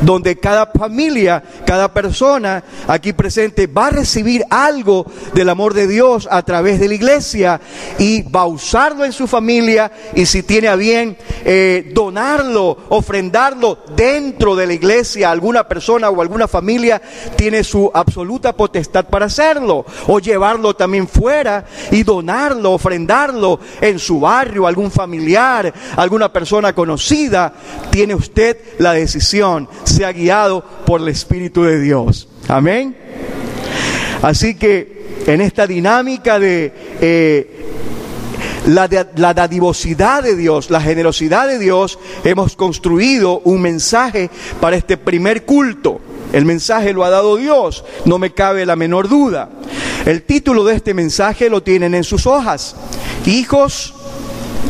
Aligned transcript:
donde 0.00 0.38
cada 0.38 0.66
familia, 0.66 1.42
cada 1.66 1.92
persona 1.92 2.62
aquí 2.86 3.12
presente 3.12 3.66
va 3.66 3.88
a 3.88 3.90
recibir 3.90 4.44
algo 4.50 5.06
del 5.34 5.48
amor 5.48 5.74
de 5.74 5.86
Dios 5.86 6.28
a 6.30 6.42
través 6.42 6.80
de 6.80 6.88
la 6.88 6.94
iglesia 6.94 7.60
y 7.98 8.22
va 8.22 8.42
a 8.42 8.46
usarlo 8.46 9.04
en 9.04 9.12
su 9.12 9.26
familia 9.26 9.90
y 10.14 10.26
si 10.26 10.42
tiene 10.42 10.68
a 10.68 10.76
bien 10.76 11.16
eh, 11.44 11.90
donarlo, 11.94 12.78
ofrendarlo 12.88 13.78
dentro 13.96 14.56
de 14.56 14.66
la 14.66 14.72
iglesia, 14.72 15.30
alguna 15.30 15.66
persona 15.66 16.10
o 16.10 16.20
alguna 16.20 16.48
familia 16.48 17.00
tiene 17.36 17.64
su 17.64 17.90
absoluta 17.92 18.54
potestad 18.54 19.06
para 19.06 19.26
hacerlo 19.26 19.84
o 20.06 20.18
llevarlo 20.18 20.74
también 20.74 21.08
fuera 21.08 21.64
y 21.90 22.02
donarlo, 22.02 22.72
ofrendarlo 22.72 23.60
en 23.80 23.98
su 23.98 24.20
barrio, 24.20 24.66
algún 24.66 24.90
familiar, 24.90 25.72
alguna 25.96 26.32
persona 26.32 26.74
conocida, 26.74 27.52
tiene 27.90 28.14
usted 28.14 28.58
la 28.78 28.92
decisión, 28.92 29.68
sea 29.88 30.12
guiado 30.12 30.64
por 30.86 31.00
el 31.00 31.08
Espíritu 31.08 31.64
de 31.64 31.80
Dios. 31.80 32.28
Amén. 32.48 32.96
Así 34.22 34.54
que 34.54 35.22
en 35.26 35.40
esta 35.40 35.66
dinámica 35.66 36.38
de 36.38 36.72
eh, 37.00 37.66
la, 38.66 38.88
la, 39.16 39.34
dadivosidad 39.34 40.22
de 40.22 40.36
Dios, 40.36 40.70
la 40.70 40.80
generosidad 40.80 41.46
de 41.46 41.58
Dios, 41.58 41.98
hemos 42.24 42.56
construido 42.56 43.40
un 43.44 43.60
mensaje 43.60 44.30
para 44.60 44.76
este 44.76 44.96
primer 44.96 45.44
culto. 45.44 46.00
El 46.32 46.44
mensaje 46.44 46.92
lo 46.92 47.04
ha 47.04 47.10
dado 47.10 47.36
Dios, 47.36 47.84
no 48.04 48.18
me 48.18 48.32
cabe 48.32 48.66
la 48.66 48.76
menor 48.76 49.08
duda. 49.08 49.48
El 50.04 50.22
título 50.22 50.64
de 50.64 50.74
este 50.74 50.94
mensaje 50.94 51.48
lo 51.48 51.62
tienen 51.62 51.94
en 51.94 52.04
sus 52.04 52.26
hojas. 52.26 52.76
Hijos 53.26 53.94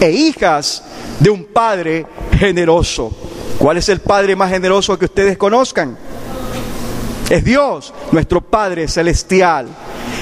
e 0.00 0.10
hijas 0.10 0.82
de 1.20 1.30
un 1.30 1.44
Padre 1.44 2.06
generoso. 2.38 3.27
¿Cuál 3.58 3.76
es 3.78 3.88
el 3.88 4.00
Padre 4.00 4.36
más 4.36 4.50
generoso 4.50 4.98
que 4.98 5.06
ustedes 5.06 5.36
conozcan? 5.36 5.98
Es 7.28 7.44
Dios, 7.44 7.92
nuestro 8.12 8.40
Padre 8.40 8.86
celestial. 8.86 9.66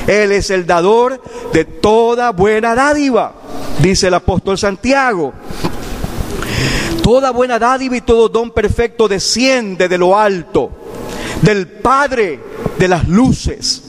Él 0.07 0.33
es 0.33 0.51
el 0.51 0.67
dador 0.67 1.21
de 1.53 1.65
toda 1.65 2.31
buena 2.33 2.75
dádiva, 2.75 3.35
dice 3.81 4.09
el 4.09 4.15
apóstol 4.15 4.57
Santiago. 4.57 5.35
Toda 7.03 7.31
buena 7.31 7.59
dádiva 7.59 7.97
y 7.97 8.01
todo 8.01 8.29
don 8.29 8.51
perfecto 8.51 9.07
desciende 9.07 9.89
de 9.89 9.99
lo 9.99 10.19
alto, 10.19 10.71
del 11.43 11.69
Padre 11.69 12.41
de 12.79 12.89
las 12.89 13.07
luces, 13.07 13.83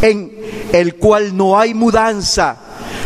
en 0.00 0.32
el 0.72 0.96
cual 0.96 1.36
no 1.36 1.58
hay 1.58 1.74
mudanza, 1.74 2.56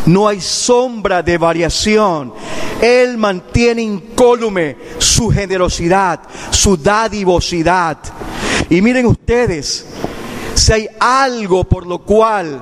no 0.07 0.29
hay 0.29 0.41
sombra 0.41 1.23
de 1.23 1.39
variación. 1.39 2.33
Él 2.81 3.17
mantiene 3.17 3.83
incólume 3.83 4.77
su 4.99 5.31
generosidad, 5.31 6.21
su 6.51 6.77
dadivosidad. 6.77 7.99
Y 8.69 8.81
miren 8.81 9.07
ustedes, 9.07 9.87
si 10.55 10.73
hay 10.73 10.89
algo 10.99 11.65
por 11.65 11.87
lo 11.87 11.99
cual 11.99 12.61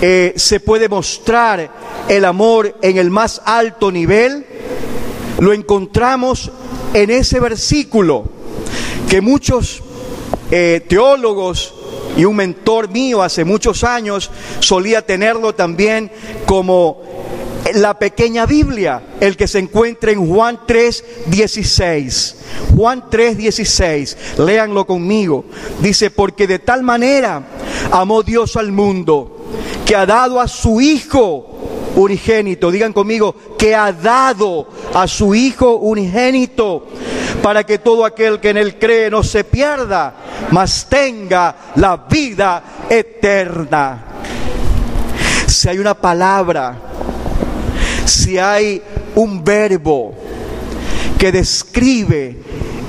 eh, 0.00 0.34
se 0.36 0.60
puede 0.60 0.88
mostrar 0.88 1.70
el 2.08 2.24
amor 2.24 2.76
en 2.82 2.98
el 2.98 3.10
más 3.10 3.40
alto 3.44 3.90
nivel, 3.90 4.46
lo 5.38 5.52
encontramos 5.52 6.50
en 6.92 7.10
ese 7.10 7.40
versículo 7.40 8.24
que 9.08 9.20
muchos 9.20 9.82
eh, 10.50 10.84
teólogos 10.88 11.74
y 12.16 12.24
un 12.24 12.36
mentor 12.36 12.88
mío 12.88 13.22
hace 13.22 13.44
muchos 13.44 13.84
años 13.84 14.30
solía 14.60 15.04
tenerlo 15.04 15.54
también 15.54 16.10
como 16.46 17.02
la 17.74 17.98
pequeña 17.98 18.46
Biblia, 18.46 19.02
el 19.20 19.36
que 19.36 19.48
se 19.48 19.58
encuentra 19.58 20.12
en 20.12 20.26
Juan 20.26 20.60
3, 20.66 21.04
16. 21.26 22.36
Juan 22.76 23.04
3, 23.10 23.36
16, 23.36 24.16
léanlo 24.38 24.86
conmigo. 24.86 25.44
Dice, 25.80 26.10
porque 26.10 26.46
de 26.46 26.58
tal 26.58 26.82
manera 26.82 27.42
amó 27.90 28.22
Dios 28.22 28.56
al 28.56 28.70
mundo, 28.70 29.46
que 29.86 29.96
ha 29.96 30.04
dado 30.06 30.40
a 30.40 30.48
su 30.48 30.80
Hijo 30.80 31.83
unigénito, 31.96 32.70
digan 32.70 32.92
conmigo, 32.92 33.34
que 33.58 33.74
ha 33.74 33.92
dado 33.92 34.68
a 34.92 35.06
su 35.06 35.34
Hijo 35.34 35.76
unigénito, 35.76 36.86
para 37.42 37.64
que 37.64 37.78
todo 37.78 38.04
aquel 38.04 38.40
que 38.40 38.50
en 38.50 38.56
él 38.56 38.78
cree 38.78 39.10
no 39.10 39.22
se 39.22 39.44
pierda, 39.44 40.14
mas 40.50 40.86
tenga 40.88 41.56
la 41.76 41.96
vida 42.08 42.62
eterna. 42.88 44.04
Si 45.46 45.68
hay 45.68 45.78
una 45.78 45.94
palabra, 45.94 46.76
si 48.04 48.38
hay 48.38 48.82
un 49.14 49.44
verbo 49.44 50.14
que 51.18 51.32
describe 51.32 52.36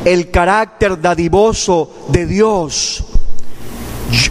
el 0.04 0.32
carácter 0.32 1.00
dadivoso 1.00 2.08
de 2.10 2.26
Dios, 2.26 3.04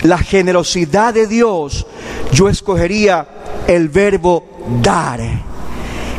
la 0.02 0.18
generosidad 0.18 1.14
de 1.14 1.26
Dios, 1.26 1.86
yo 2.32 2.48
escogería 2.48 3.26
el 3.66 3.88
verbo 3.88 4.44
dar. 4.82 5.20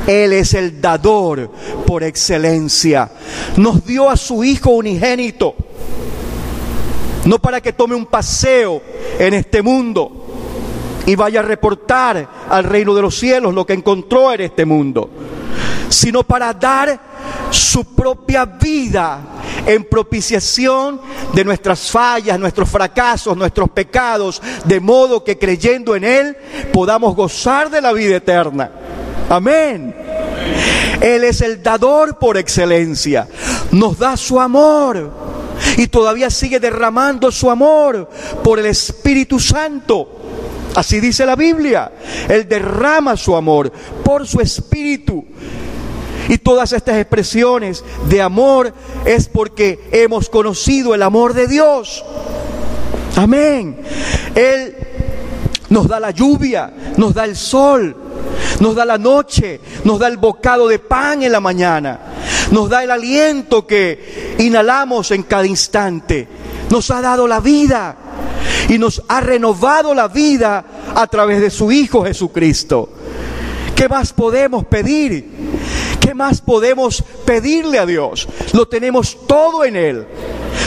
Él 0.07 0.33
es 0.33 0.53
el 0.53 0.79
dador 0.79 1.49
por 1.85 2.03
excelencia. 2.03 3.09
Nos 3.57 3.85
dio 3.85 4.09
a 4.09 4.17
su 4.17 4.43
Hijo 4.43 4.71
unigénito, 4.71 5.55
no 7.25 7.39
para 7.39 7.59
que 7.59 7.73
tome 7.73 7.95
un 7.95 8.05
paseo 8.05 8.81
en 9.17 9.33
este 9.33 9.61
mundo 9.61 10.25
y 11.07 11.15
vaya 11.15 11.39
a 11.39 11.43
reportar 11.43 12.29
al 12.49 12.63
reino 12.63 12.93
de 12.93 13.01
los 13.01 13.17
cielos 13.17 13.53
lo 13.53 13.65
que 13.65 13.73
encontró 13.73 14.31
en 14.33 14.41
este 14.41 14.65
mundo, 14.65 15.09
sino 15.89 16.23
para 16.23 16.53
dar 16.53 16.99
su 17.49 17.85
propia 17.95 18.45
vida 18.45 19.19
en 19.65 19.83
propiciación 19.83 21.01
de 21.33 21.43
nuestras 21.43 21.91
fallas, 21.91 22.39
nuestros 22.39 22.69
fracasos, 22.69 23.35
nuestros 23.35 23.69
pecados, 23.69 24.41
de 24.63 24.79
modo 24.79 25.23
que 25.23 25.37
creyendo 25.37 25.95
en 25.95 26.03
Él 26.03 26.37
podamos 26.71 27.15
gozar 27.15 27.69
de 27.69 27.81
la 27.81 27.93
vida 27.93 28.17
eterna. 28.17 28.71
Amén. 29.29 29.95
Él 31.01 31.23
es 31.23 31.41
el 31.41 31.61
dador 31.61 32.17
por 32.17 32.37
excelencia. 32.37 33.27
Nos 33.71 33.97
da 33.97 34.15
su 34.17 34.39
amor 34.39 35.11
y 35.77 35.87
todavía 35.87 36.29
sigue 36.29 36.59
derramando 36.59 37.31
su 37.31 37.49
amor 37.49 38.09
por 38.43 38.59
el 38.59 38.67
Espíritu 38.67 39.39
Santo. 39.39 40.21
Así 40.75 40.99
dice 40.99 41.25
la 41.25 41.35
Biblia. 41.35 41.91
Él 42.27 42.47
derrama 42.47 43.17
su 43.17 43.35
amor 43.35 43.71
por 44.03 44.27
su 44.27 44.39
Espíritu. 44.39 45.25
Y 46.29 46.37
todas 46.37 46.73
estas 46.73 46.97
expresiones 46.97 47.83
de 48.09 48.21
amor 48.21 48.73
es 49.05 49.27
porque 49.27 49.87
hemos 49.91 50.29
conocido 50.29 50.95
el 50.95 51.03
amor 51.03 51.33
de 51.33 51.47
Dios. 51.47 52.03
Amén. 53.15 53.77
Él 54.33 54.75
nos 55.69 55.87
da 55.87 55.99
la 55.99 56.11
lluvia, 56.11 56.73
nos 56.97 57.13
da 57.13 57.25
el 57.25 57.35
sol, 57.35 57.95
nos 58.59 58.75
da 58.75 58.85
la 58.85 58.97
noche, 58.97 59.59
nos 59.83 59.99
da 59.99 60.07
el 60.07 60.17
bocado 60.17 60.67
de 60.67 60.79
pan 60.79 61.23
en 61.23 61.31
la 61.31 61.39
mañana, 61.39 61.99
nos 62.51 62.69
da 62.69 62.83
el 62.83 62.91
aliento 62.91 63.65
que 63.65 64.35
inhalamos 64.39 65.11
en 65.11 65.23
cada 65.23 65.45
instante, 65.45 66.27
nos 66.69 66.91
ha 66.91 67.01
dado 67.01 67.27
la 67.27 67.39
vida 67.39 67.95
y 68.69 68.77
nos 68.77 69.01
ha 69.07 69.21
renovado 69.21 69.93
la 69.93 70.07
vida 70.07 70.65
a 70.95 71.07
través 71.07 71.41
de 71.41 71.49
su 71.49 71.71
Hijo 71.71 72.03
Jesucristo. 72.03 72.89
¿Qué 73.75 73.89
más 73.89 74.13
podemos 74.13 74.65
pedir? 74.65 75.25
¿Qué 75.99 76.13
más 76.13 76.39
podemos 76.39 77.03
pedirle 77.25 77.77
a 77.77 77.85
Dios? 77.85 78.27
Lo 78.53 78.67
tenemos 78.67 79.17
todo 79.27 79.65
en 79.65 79.75
Él. 79.75 80.07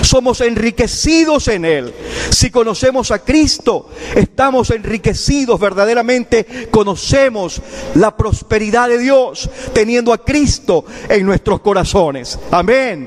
Somos 0.08 0.40
enriquecidos 0.40 1.48
en 1.48 1.66
Él. 1.66 1.92
Si 2.30 2.48
conocemos 2.48 3.10
a 3.10 3.18
Cristo, 3.18 3.90
estamos 4.14 4.70
enriquecidos 4.70 5.60
verdaderamente. 5.60 6.68
Conocemos 6.70 7.60
la 7.94 8.16
prosperidad 8.16 8.88
de 8.88 8.96
Dios 8.96 9.50
teniendo 9.74 10.14
a 10.14 10.24
Cristo 10.24 10.86
en 11.10 11.26
nuestros 11.26 11.60
corazones. 11.60 12.38
Amén. 12.50 13.06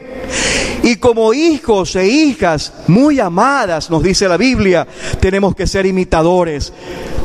Y 0.83 0.97
como 0.97 1.33
hijos 1.33 1.95
e 1.95 2.07
hijas 2.07 2.71
muy 2.85 3.19
amadas, 3.19 3.89
nos 3.89 4.03
dice 4.03 4.27
la 4.27 4.37
Biblia, 4.37 4.87
tenemos 5.19 5.55
que 5.55 5.65
ser 5.65 5.87
imitadores 5.87 6.71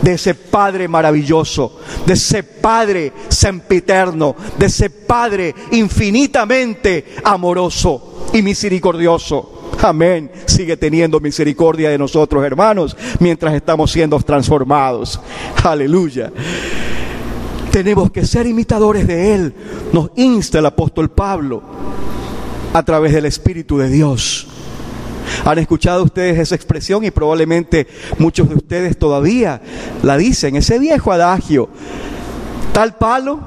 de 0.00 0.14
ese 0.14 0.34
Padre 0.34 0.88
maravilloso, 0.88 1.80
de 2.06 2.14
ese 2.14 2.42
Padre 2.44 3.12
sempiterno, 3.28 4.36
de 4.56 4.66
ese 4.66 4.88
Padre 4.88 5.54
infinitamente 5.72 7.16
amoroso 7.24 8.15
y 8.32 8.42
misericordioso. 8.42 9.70
Amén. 9.82 10.30
Sigue 10.46 10.76
teniendo 10.76 11.20
misericordia 11.20 11.90
de 11.90 11.98
nosotros, 11.98 12.44
hermanos, 12.44 12.96
mientras 13.20 13.54
estamos 13.54 13.90
siendo 13.90 14.18
transformados. 14.20 15.20
Aleluya. 15.62 16.32
Tenemos 17.70 18.10
que 18.10 18.24
ser 18.24 18.46
imitadores 18.46 19.06
de 19.06 19.34
Él. 19.34 19.54
Nos 19.92 20.10
insta 20.16 20.58
el 20.58 20.66
apóstol 20.66 21.10
Pablo 21.10 21.62
a 22.72 22.82
través 22.82 23.12
del 23.12 23.26
Espíritu 23.26 23.78
de 23.78 23.88
Dios. 23.88 24.46
Han 25.44 25.58
escuchado 25.58 26.04
ustedes 26.04 26.38
esa 26.38 26.54
expresión 26.54 27.04
y 27.04 27.10
probablemente 27.10 27.86
muchos 28.18 28.48
de 28.48 28.54
ustedes 28.54 28.96
todavía 28.98 29.60
la 30.02 30.16
dicen, 30.16 30.56
ese 30.56 30.78
viejo 30.78 31.12
adagio, 31.12 31.68
tal 32.72 32.96
palo, 32.96 33.40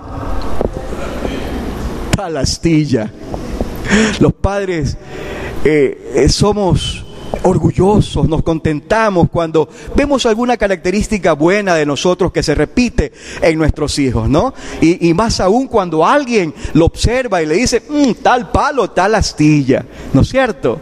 tal 2.15 2.37
astilla. 2.37 3.11
Los 4.19 4.33
padres 4.33 4.97
eh, 5.63 6.13
eh, 6.15 6.29
somos 6.29 7.05
orgullosos, 7.43 8.27
nos 8.27 8.43
contentamos 8.43 9.29
cuando 9.29 9.69
vemos 9.95 10.25
alguna 10.25 10.57
característica 10.57 11.33
buena 11.33 11.75
de 11.75 11.85
nosotros 11.85 12.31
que 12.31 12.43
se 12.43 12.55
repite 12.55 13.11
en 13.41 13.57
nuestros 13.57 13.97
hijos, 13.99 14.27
¿no? 14.27 14.53
Y, 14.81 15.13
más 15.13 15.39
aún 15.39 15.67
cuando 15.67 16.05
alguien 16.05 16.53
lo 16.73 16.85
observa 16.85 17.41
y 17.41 17.45
le 17.45 17.55
dice, 17.55 17.83
mm, 17.87 18.23
tal 18.23 18.51
palo, 18.51 18.89
tal 18.91 19.15
astilla, 19.15 19.85
¿no 20.13 20.21
es 20.21 20.29
cierto? 20.29 20.81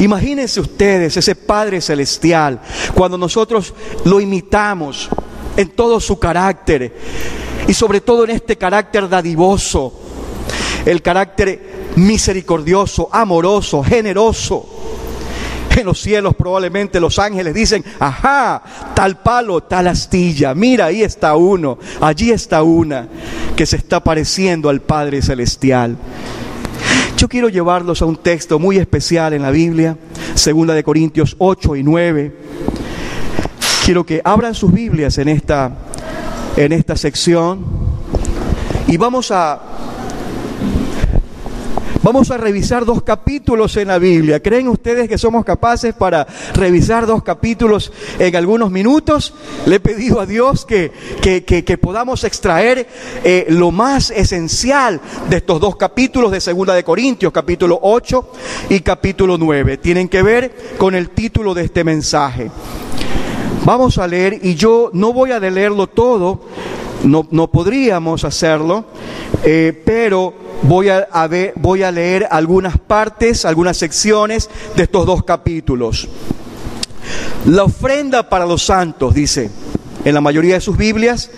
Imagínense 0.00 0.60
ustedes 0.60 1.16
ese 1.16 1.34
Padre 1.34 1.80
Celestial, 1.80 2.60
cuando 2.94 3.16
nosotros 3.16 3.72
lo 4.04 4.20
imitamos 4.20 5.08
en 5.56 5.68
todo 5.70 6.00
su 6.00 6.18
carácter 6.18 6.94
y 7.68 7.74
sobre 7.74 8.00
todo 8.00 8.24
en 8.24 8.30
este 8.30 8.56
carácter 8.56 9.08
dadivoso, 9.08 9.92
el 10.84 11.02
carácter 11.02 11.75
misericordioso, 11.96 13.08
amoroso, 13.12 13.82
generoso 13.82 14.66
en 15.80 15.86
los 15.86 16.00
cielos 16.00 16.34
probablemente 16.34 17.00
los 17.00 17.18
ángeles 17.18 17.54
dicen, 17.54 17.84
ajá, 17.98 18.62
tal 18.94 19.18
palo, 19.18 19.62
tal 19.62 19.88
astilla, 19.88 20.54
mira, 20.54 20.86
ahí 20.86 21.02
está 21.02 21.36
uno, 21.36 21.78
allí 22.00 22.30
está 22.30 22.62
una 22.62 23.08
que 23.54 23.66
se 23.66 23.76
está 23.76 24.02
pareciendo 24.02 24.68
al 24.68 24.80
Padre 24.80 25.22
Celestial. 25.22 25.96
Yo 27.16 27.28
quiero 27.28 27.48
llevarlos 27.48 28.02
a 28.02 28.06
un 28.06 28.16
texto 28.16 28.58
muy 28.58 28.78
especial 28.78 29.32
en 29.32 29.42
la 29.42 29.50
Biblia, 29.50 29.96
segunda 30.34 30.74
de 30.74 30.84
Corintios 30.84 31.34
8 31.38 31.76
y 31.76 31.82
9. 31.82 32.36
Quiero 33.84 34.04
que 34.04 34.20
abran 34.24 34.54
sus 34.54 34.72
Biblias 34.72 35.16
en 35.18 35.28
esta, 35.28 35.72
en 36.56 36.72
esta 36.72 36.96
sección 36.96 37.64
y 38.86 38.96
vamos 38.96 39.30
a 39.30 39.75
Vamos 42.06 42.30
a 42.30 42.36
revisar 42.36 42.84
dos 42.84 43.02
capítulos 43.02 43.76
en 43.76 43.88
la 43.88 43.98
Biblia. 43.98 44.40
¿Creen 44.40 44.68
ustedes 44.68 45.08
que 45.08 45.18
somos 45.18 45.44
capaces 45.44 45.92
para 45.92 46.24
revisar 46.54 47.04
dos 47.04 47.24
capítulos 47.24 47.92
en 48.20 48.36
algunos 48.36 48.70
minutos? 48.70 49.34
Le 49.66 49.74
he 49.74 49.80
pedido 49.80 50.20
a 50.20 50.26
Dios 50.26 50.64
que, 50.64 50.92
que, 51.20 51.78
podamos 51.78 52.22
extraer 52.22 52.86
eh, 53.24 53.46
lo 53.48 53.72
más 53.72 54.12
esencial 54.12 55.00
de 55.28 55.38
estos 55.38 55.60
dos 55.60 55.74
capítulos 55.74 56.30
de 56.30 56.40
Segunda 56.40 56.74
de 56.74 56.84
Corintios, 56.84 57.32
capítulo 57.32 57.80
8 57.82 58.30
y 58.70 58.78
capítulo 58.82 59.36
9. 59.36 59.78
Tienen 59.78 60.08
que 60.08 60.22
ver 60.22 60.76
con 60.78 60.94
el 60.94 61.10
título 61.10 61.54
de 61.54 61.64
este 61.64 61.82
mensaje. 61.82 62.52
Vamos 63.64 63.98
a 63.98 64.06
leer 64.06 64.38
y 64.42 64.54
yo 64.54 64.90
no 64.92 65.12
voy 65.12 65.32
a 65.32 65.40
leerlo 65.40 65.88
todo, 65.88 66.40
no, 67.06 67.26
no 67.30 67.50
podríamos 67.50 68.24
hacerlo, 68.24 68.84
eh, 69.44 69.82
pero 69.84 70.34
voy 70.62 70.88
a, 70.88 71.90
leer 71.90 72.26
algunas 72.30 72.78
partes, 72.78 73.44
algunas 73.44 73.76
secciones 73.76 74.50
de 74.74 74.82
estos 74.82 75.06
dos 75.06 75.24
capítulos. 75.24 76.08
La 77.46 77.64
ofrenda 77.64 78.28
para 78.28 78.46
los 78.46 78.64
santos, 78.64 79.14
dice, 79.14 79.50
en 80.04 80.14
la 80.14 80.20
mayoría 80.20 80.54
de 80.54 80.60
sus 80.60 80.76
Biblias 80.76 81.30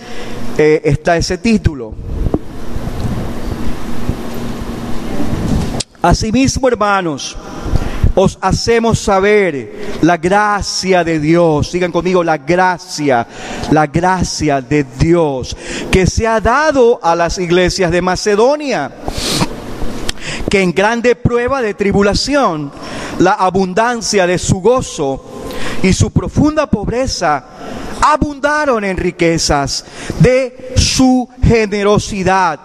eh, 0.56 0.80
está 0.84 1.16
ese 1.16 1.38
título. 1.38 1.94
Asimismo, 6.00 6.68
hermanos, 6.68 7.36
os 8.14 8.38
hacemos 8.40 8.98
saber 8.98 9.98
la 10.02 10.16
gracia 10.16 11.04
de 11.04 11.20
Dios. 11.20 11.70
Sigan 11.70 11.92
conmigo, 11.92 12.22
la 12.24 12.38
gracia, 12.38 13.26
la 13.70 13.86
gracia 13.86 14.60
de 14.60 14.84
Dios 14.98 15.56
que 15.90 16.06
se 16.06 16.26
ha 16.26 16.40
dado 16.40 17.00
a 17.02 17.14
las 17.14 17.38
iglesias 17.38 17.90
de 17.90 18.02
Macedonia 18.02 18.92
que 20.48 20.62
en 20.62 20.72
grande 20.72 21.14
prueba 21.14 21.60
de 21.60 21.74
tribulación, 21.74 22.72
la 23.18 23.32
abundancia 23.32 24.26
de 24.26 24.38
su 24.38 24.60
gozo 24.60 25.24
y 25.82 25.92
su 25.92 26.10
profunda 26.10 26.66
pobreza 26.66 27.44
abundaron 28.00 28.84
en 28.84 28.96
riquezas 28.96 29.84
de 30.18 30.74
su 30.76 31.28
generosidad. 31.42 32.60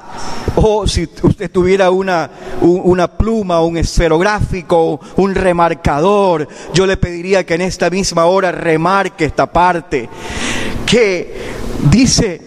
Si 0.86 1.10
usted 1.24 1.52
tuviera 1.52 1.92
una, 1.92 2.30
una 2.62 3.10
pluma, 3.10 3.62
un 3.62 3.76
esferográfico, 3.76 4.98
un 5.18 5.36
remarcador, 5.36 6.48
yo 6.74 6.86
le 6.86 6.96
pediría 6.96 7.46
que 7.46 7.56
en 7.56 7.62
esta 7.62 7.90
misma 7.90 8.26
hora 8.26 8.50
remarque 8.54 9.26
esta 9.26 9.52
parte, 9.52 10.08
que 10.86 11.34
dice 11.92 12.40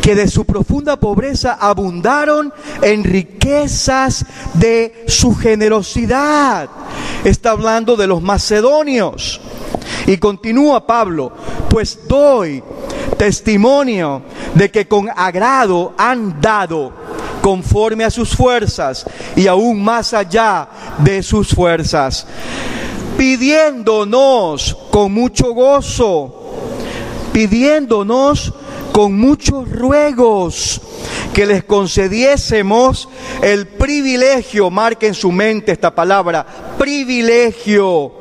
que 0.00 0.14
de 0.14 0.28
su 0.28 0.46
profunda 0.46 0.96
pobreza 0.96 1.58
abundaron 1.60 2.54
en 2.80 3.04
riquezas 3.04 4.24
de 4.54 5.04
su 5.06 5.34
generosidad. 5.34 6.70
Está 7.22 7.50
hablando 7.50 7.96
de 7.96 8.06
los 8.06 8.22
macedonios. 8.22 9.42
Y 10.06 10.16
continúa 10.16 10.86
Pablo, 10.86 11.32
pues 11.68 12.00
doy 12.08 12.62
testimonio 13.18 14.22
de 14.54 14.70
que 14.70 14.88
con 14.88 15.10
agrado 15.14 15.92
han 15.98 16.40
dado 16.40 16.99
conforme 17.40 18.04
a 18.04 18.10
sus 18.10 18.36
fuerzas 18.36 19.04
y 19.36 19.46
aún 19.46 19.82
más 19.82 20.12
allá 20.14 20.68
de 20.98 21.22
sus 21.22 21.54
fuerzas, 21.54 22.26
pidiéndonos 23.16 24.76
con 24.90 25.12
mucho 25.12 25.52
gozo, 25.52 26.34
pidiéndonos 27.32 28.52
con 28.92 29.18
muchos 29.18 29.70
ruegos 29.70 30.80
que 31.32 31.46
les 31.46 31.64
concediésemos 31.64 33.08
el 33.42 33.66
privilegio, 33.68 34.70
marque 34.70 35.06
en 35.06 35.14
su 35.14 35.30
mente 35.30 35.72
esta 35.72 35.94
palabra, 35.94 36.44
privilegio 36.78 38.12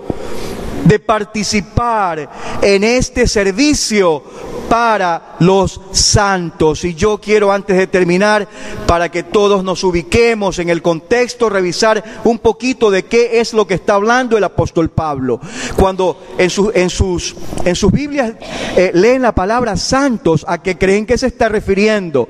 de 0.86 1.00
participar 1.00 2.30
en 2.62 2.84
este 2.84 3.28
servicio 3.28 4.24
para 4.70 5.36
los 5.40 5.82
santos. 5.92 6.86
Y 6.86 6.94
yo 6.94 7.18
quiero 7.18 7.52
antes 7.52 7.76
de 7.76 7.88
terminar, 7.88 8.48
para 8.86 9.10
que 9.10 9.24
todos 9.24 9.64
nos 9.64 9.84
ubiquemos 9.84 10.60
en 10.60 10.70
el 10.70 10.82
contexto, 10.82 11.50
revisar 11.50 12.04
un 12.24 12.40
poquito 12.40 12.92
de 12.92 13.06
qué 13.06 13.40
es 13.40 13.54
lo 13.54 13.68
que 13.68 13.74
está 13.74 13.96
hablando 13.96 14.38
el 14.38 14.44
apóstol 14.44 14.90
Pablo. 14.90 15.42
Cuando 15.76 16.18
en, 16.38 16.50
en, 16.76 16.90
sus, 16.90 17.36
en 17.66 17.76
sus 17.76 17.92
Biblias 17.92 18.34
eh, 18.78 18.92
leen 18.94 19.24
la 19.24 19.34
palabra 19.34 19.76
santos, 19.76 20.46
¿a 20.48 20.62
qué 20.62 20.78
creen 20.78 21.06
que 21.06 21.18
se 21.18 21.28
está 21.28 21.50
refiriendo? 21.50 22.30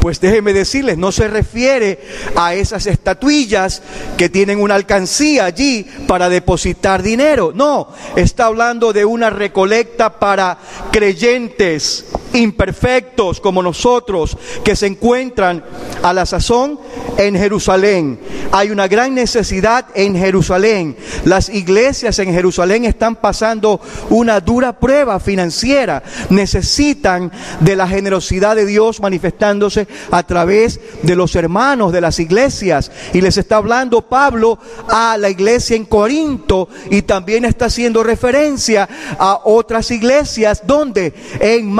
Pues 0.00 0.18
déjenme 0.18 0.54
decirles, 0.54 0.96
no 0.96 1.12
se 1.12 1.28
refiere 1.28 2.00
a 2.34 2.54
esas 2.54 2.86
estatuillas 2.86 3.82
que 4.16 4.30
tienen 4.30 4.58
una 4.58 4.74
alcancía 4.74 5.44
allí 5.44 5.86
para 6.06 6.30
depositar 6.30 7.02
dinero. 7.02 7.52
No, 7.54 7.88
está 8.16 8.46
hablando 8.46 8.94
de 8.94 9.04
una 9.04 9.28
recolecta 9.28 10.18
para 10.18 10.56
creyentes 10.90 12.06
imperfectos 12.32 13.40
como 13.40 13.62
nosotros 13.62 14.36
que 14.64 14.76
se 14.76 14.86
encuentran 14.86 15.64
a 16.02 16.12
la 16.12 16.26
sazón 16.26 16.78
en 17.16 17.36
Jerusalén. 17.36 18.18
Hay 18.52 18.70
una 18.70 18.88
gran 18.88 19.14
necesidad 19.14 19.86
en 19.94 20.16
Jerusalén. 20.16 20.96
Las 21.24 21.48
iglesias 21.48 22.18
en 22.18 22.32
Jerusalén 22.32 22.84
están 22.84 23.16
pasando 23.16 23.80
una 24.08 24.40
dura 24.40 24.78
prueba 24.78 25.20
financiera. 25.20 26.02
Necesitan 26.30 27.30
de 27.60 27.76
la 27.76 27.86
generosidad 27.86 28.56
de 28.56 28.66
Dios 28.66 29.00
manifestándose 29.00 29.86
a 30.10 30.22
través 30.22 30.80
de 31.02 31.16
los 31.16 31.34
hermanos 31.36 31.92
de 31.92 32.00
las 32.00 32.18
iglesias. 32.18 32.90
Y 33.12 33.20
les 33.20 33.36
está 33.36 33.56
hablando 33.56 34.02
Pablo 34.02 34.58
a 34.88 35.16
la 35.18 35.30
iglesia 35.30 35.76
en 35.76 35.84
Corinto 35.84 36.68
y 36.90 37.02
también 37.02 37.44
está 37.44 37.66
haciendo 37.66 38.02
referencia 38.02 38.88
a 39.18 39.40
otras 39.44 39.90
iglesias 39.90 40.62
donde 40.66 41.14
en 41.40 41.72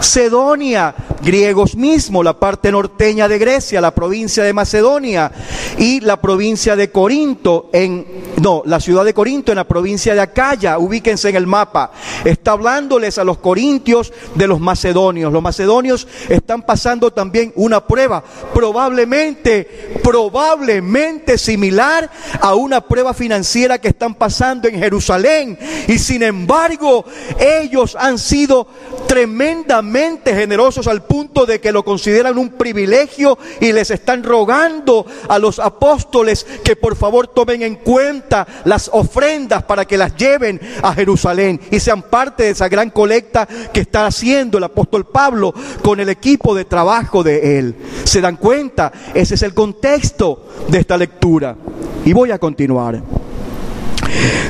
Macedonia, 0.00 0.94
griegos 1.22 1.76
mismo, 1.76 2.22
la 2.22 2.38
parte 2.38 2.72
norteña 2.72 3.28
de 3.28 3.38
Grecia, 3.38 3.80
la 3.80 3.94
provincia 3.94 4.42
de 4.42 4.52
Macedonia 4.52 5.30
y 5.78 6.00
la 6.00 6.20
provincia 6.20 6.74
de 6.74 6.90
Corinto 6.90 7.68
en 7.72 8.06
no, 8.40 8.62
la 8.64 8.80
ciudad 8.80 9.04
de 9.04 9.12
Corinto 9.12 9.52
en 9.52 9.56
la 9.56 9.68
provincia 9.68 10.14
de 10.14 10.20
Acaya, 10.20 10.78
ubíquense 10.78 11.28
en 11.28 11.36
el 11.36 11.46
mapa. 11.46 11.92
Está 12.24 12.52
hablándoles 12.52 13.18
a 13.18 13.24
los 13.24 13.36
corintios 13.36 14.12
de 14.34 14.46
los 14.46 14.60
macedonios. 14.60 15.30
Los 15.30 15.42
macedonios 15.42 16.08
están 16.28 16.62
pasando 16.62 17.12
también 17.12 17.52
una 17.54 17.86
prueba, 17.86 18.24
probablemente, 18.54 20.00
probablemente 20.02 21.36
similar 21.36 22.10
a 22.40 22.54
una 22.54 22.80
prueba 22.80 23.12
financiera 23.12 23.78
que 23.78 23.88
están 23.88 24.14
pasando 24.14 24.68
en 24.68 24.78
Jerusalén. 24.78 25.58
Y 25.86 25.98
sin 25.98 26.22
embargo, 26.22 27.04
ellos 27.38 27.94
han 27.98 28.18
sido 28.18 28.66
tremendamente 29.06 30.34
generosos 30.34 30.86
al 30.86 31.02
punto 31.02 31.44
de 31.44 31.60
que 31.60 31.72
lo 31.72 31.84
consideran 31.84 32.38
un 32.38 32.50
privilegio 32.50 33.36
y 33.60 33.72
les 33.72 33.90
están 33.90 34.24
rogando 34.24 35.04
a 35.28 35.38
los 35.38 35.58
apóstoles 35.58 36.46
que 36.64 36.76
por 36.76 36.96
favor 36.96 37.28
tomen 37.28 37.62
en 37.62 37.76
cuenta 37.76 38.29
las 38.64 38.90
ofrendas 38.92 39.62
para 39.64 39.84
que 39.84 39.98
las 39.98 40.16
lleven 40.16 40.60
a 40.82 40.94
Jerusalén 40.94 41.60
y 41.70 41.80
sean 41.80 42.02
parte 42.02 42.44
de 42.44 42.50
esa 42.50 42.68
gran 42.68 42.90
colecta 42.90 43.46
que 43.72 43.80
está 43.80 44.06
haciendo 44.06 44.58
el 44.58 44.64
apóstol 44.64 45.06
Pablo 45.06 45.52
con 45.82 46.00
el 46.00 46.08
equipo 46.08 46.54
de 46.54 46.64
trabajo 46.64 47.22
de 47.22 47.58
él. 47.58 47.76
¿Se 48.04 48.20
dan 48.20 48.36
cuenta? 48.36 48.92
Ese 49.14 49.34
es 49.34 49.42
el 49.42 49.54
contexto 49.54 50.46
de 50.68 50.78
esta 50.78 50.96
lectura. 50.96 51.56
Y 52.04 52.12
voy 52.12 52.30
a 52.30 52.38
continuar. 52.38 53.02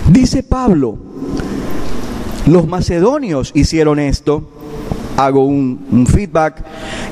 Dice 0.08 0.42
Pablo, 0.42 0.96
los 2.46 2.66
macedonios 2.66 3.50
hicieron 3.54 3.98
esto, 3.98 4.48
hago 5.16 5.44
un, 5.44 5.86
un, 5.90 6.06
feedback, 6.06 6.64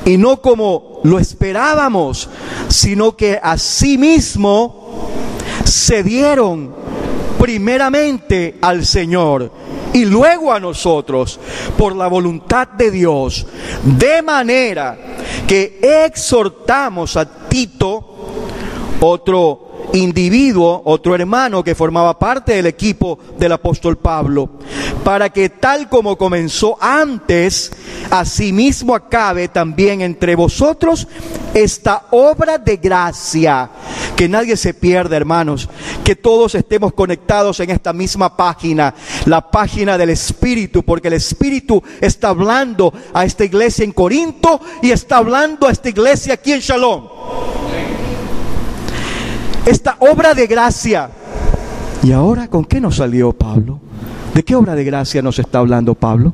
y 0.05 0.17
no 0.17 0.41
como 0.41 0.99
lo 1.03 1.19
esperábamos, 1.19 2.29
sino 2.67 3.15
que 3.15 3.39
asimismo 3.41 5.09
se 5.63 6.03
dieron 6.03 6.73
primeramente 7.39 8.57
al 8.61 8.85
Señor 8.85 9.51
y 9.93 10.05
luego 10.05 10.51
a 10.51 10.59
nosotros 10.59 11.39
por 11.77 11.95
la 11.95 12.07
voluntad 12.07 12.67
de 12.67 12.91
Dios, 12.91 13.47
de 13.83 14.21
manera 14.21 14.97
que 15.47 15.79
exhortamos 16.05 17.17
a 17.17 17.47
Tito, 17.47 18.05
otro 18.99 19.68
individuo, 19.93 20.81
otro 20.85 21.15
hermano 21.15 21.63
que 21.63 21.75
formaba 21.75 22.17
parte 22.17 22.53
del 22.53 22.67
equipo 22.67 23.19
del 23.37 23.53
apóstol 23.53 23.97
Pablo, 23.97 24.49
para 25.03 25.29
que 25.29 25.49
tal 25.49 25.89
como 25.89 26.17
comenzó 26.17 26.77
antes, 26.79 27.71
asimismo 28.09 28.95
acabe 28.95 29.47
también 29.47 30.01
entre 30.01 30.35
vosotros 30.35 31.07
esta 31.53 32.07
obra 32.11 32.57
de 32.57 32.77
gracia. 32.77 33.69
Que 34.15 34.27
nadie 34.27 34.57
se 34.57 34.73
pierda, 34.73 35.15
hermanos, 35.15 35.69
que 36.03 36.15
todos 36.15 36.53
estemos 36.55 36.93
conectados 36.93 37.59
en 37.61 37.69
esta 37.69 37.93
misma 37.93 38.35
página, 38.35 38.93
la 39.25 39.49
página 39.49 39.97
del 39.97 40.09
Espíritu, 40.09 40.83
porque 40.83 41.07
el 41.07 41.15
Espíritu 41.15 41.81
está 42.01 42.29
hablando 42.29 42.93
a 43.13 43.25
esta 43.25 43.45
iglesia 43.45 43.85
en 43.85 43.93
Corinto 43.93 44.59
y 44.81 44.91
está 44.91 45.17
hablando 45.17 45.67
a 45.67 45.71
esta 45.71 45.89
iglesia 45.89 46.33
aquí 46.33 46.51
en 46.51 46.59
Shalom 46.59 47.58
esta 49.65 49.97
obra 49.99 50.33
de 50.33 50.47
gracia. 50.47 51.09
¿Y 52.03 52.11
ahora 52.11 52.47
con 52.47 52.65
qué 52.65 52.79
nos 52.79 52.97
salió 52.97 53.33
Pablo? 53.33 53.79
¿De 54.33 54.43
qué 54.43 54.55
obra 54.55 54.75
de 54.75 54.83
gracia 54.83 55.21
nos 55.21 55.39
está 55.39 55.59
hablando 55.59 55.95
Pablo? 55.95 56.33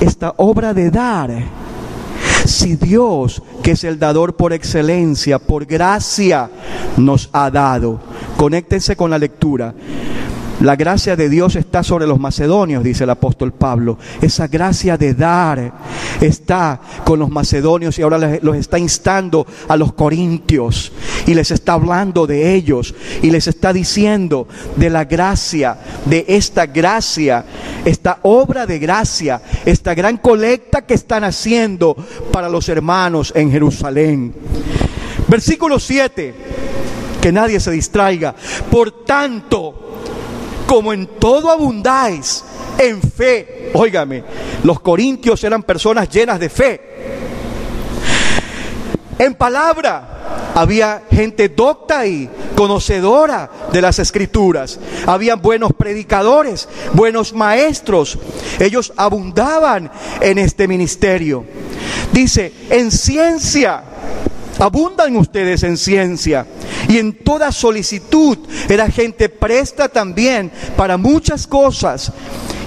Esta 0.00 0.34
obra 0.36 0.74
de 0.74 0.90
dar. 0.90 1.30
Si 2.44 2.76
Dios, 2.76 3.42
que 3.62 3.72
es 3.72 3.84
el 3.84 3.98
dador 3.98 4.34
por 4.34 4.52
excelencia, 4.52 5.38
por 5.38 5.66
gracia, 5.66 6.50
nos 6.96 7.28
ha 7.32 7.50
dado, 7.50 8.00
conéctense 8.36 8.96
con 8.96 9.10
la 9.10 9.18
lectura. 9.18 9.74
La 10.60 10.76
gracia 10.76 11.16
de 11.16 11.30
Dios 11.30 11.56
está 11.56 11.82
sobre 11.82 12.06
los 12.06 12.20
macedonios, 12.20 12.84
dice 12.84 13.04
el 13.04 13.10
apóstol 13.10 13.52
Pablo. 13.52 13.96
Esa 14.20 14.46
gracia 14.46 14.98
de 14.98 15.14
dar 15.14 15.72
está 16.20 16.78
con 17.04 17.18
los 17.18 17.30
macedonios 17.30 17.98
y 17.98 18.02
ahora 18.02 18.38
los 18.42 18.56
está 18.56 18.78
instando 18.78 19.46
a 19.68 19.76
los 19.78 19.94
corintios 19.94 20.92
y 21.26 21.32
les 21.32 21.50
está 21.50 21.72
hablando 21.74 22.26
de 22.26 22.54
ellos 22.54 22.94
y 23.22 23.30
les 23.30 23.46
está 23.46 23.72
diciendo 23.72 24.48
de 24.76 24.90
la 24.90 25.06
gracia, 25.06 25.78
de 26.04 26.26
esta 26.28 26.66
gracia, 26.66 27.44
esta 27.86 28.18
obra 28.22 28.66
de 28.66 28.78
gracia, 28.78 29.40
esta 29.64 29.94
gran 29.94 30.18
colecta 30.18 30.82
que 30.82 30.94
están 30.94 31.24
haciendo 31.24 31.96
para 32.32 32.50
los 32.50 32.68
hermanos 32.68 33.32
en 33.34 33.50
Jerusalén. 33.50 34.34
Versículo 35.26 35.78
7, 35.78 36.34
que 37.22 37.32
nadie 37.32 37.60
se 37.60 37.70
distraiga. 37.70 38.34
Por 38.70 39.04
tanto, 39.04 39.90
como 40.70 40.92
en 40.92 41.04
todo 41.18 41.50
abundáis 41.50 42.44
en 42.78 43.02
fe. 43.02 43.72
Óigame, 43.74 44.22
los 44.62 44.78
corintios 44.78 45.42
eran 45.42 45.64
personas 45.64 46.08
llenas 46.08 46.38
de 46.38 46.48
fe. 46.48 46.80
En 49.18 49.34
palabra, 49.34 50.52
había 50.54 51.02
gente 51.10 51.48
docta 51.48 52.06
y 52.06 52.30
conocedora 52.54 53.50
de 53.72 53.82
las 53.82 53.98
escrituras. 53.98 54.78
Había 55.08 55.34
buenos 55.34 55.72
predicadores, 55.76 56.68
buenos 56.92 57.32
maestros. 57.32 58.16
Ellos 58.60 58.92
abundaban 58.96 59.90
en 60.20 60.38
este 60.38 60.68
ministerio. 60.68 61.44
Dice, 62.12 62.52
en 62.70 62.92
ciencia, 62.92 63.82
abundan 64.60 65.16
ustedes 65.16 65.62
en 65.62 65.76
ciencia 65.76 66.46
y 66.88 66.98
en 66.98 67.12
toda 67.12 67.50
solicitud. 67.50 68.38
Era 68.68 68.90
gente 68.90 69.28
presta 69.28 69.88
también 69.88 70.50
para 70.76 70.96
muchas 70.96 71.46
cosas 71.46 72.12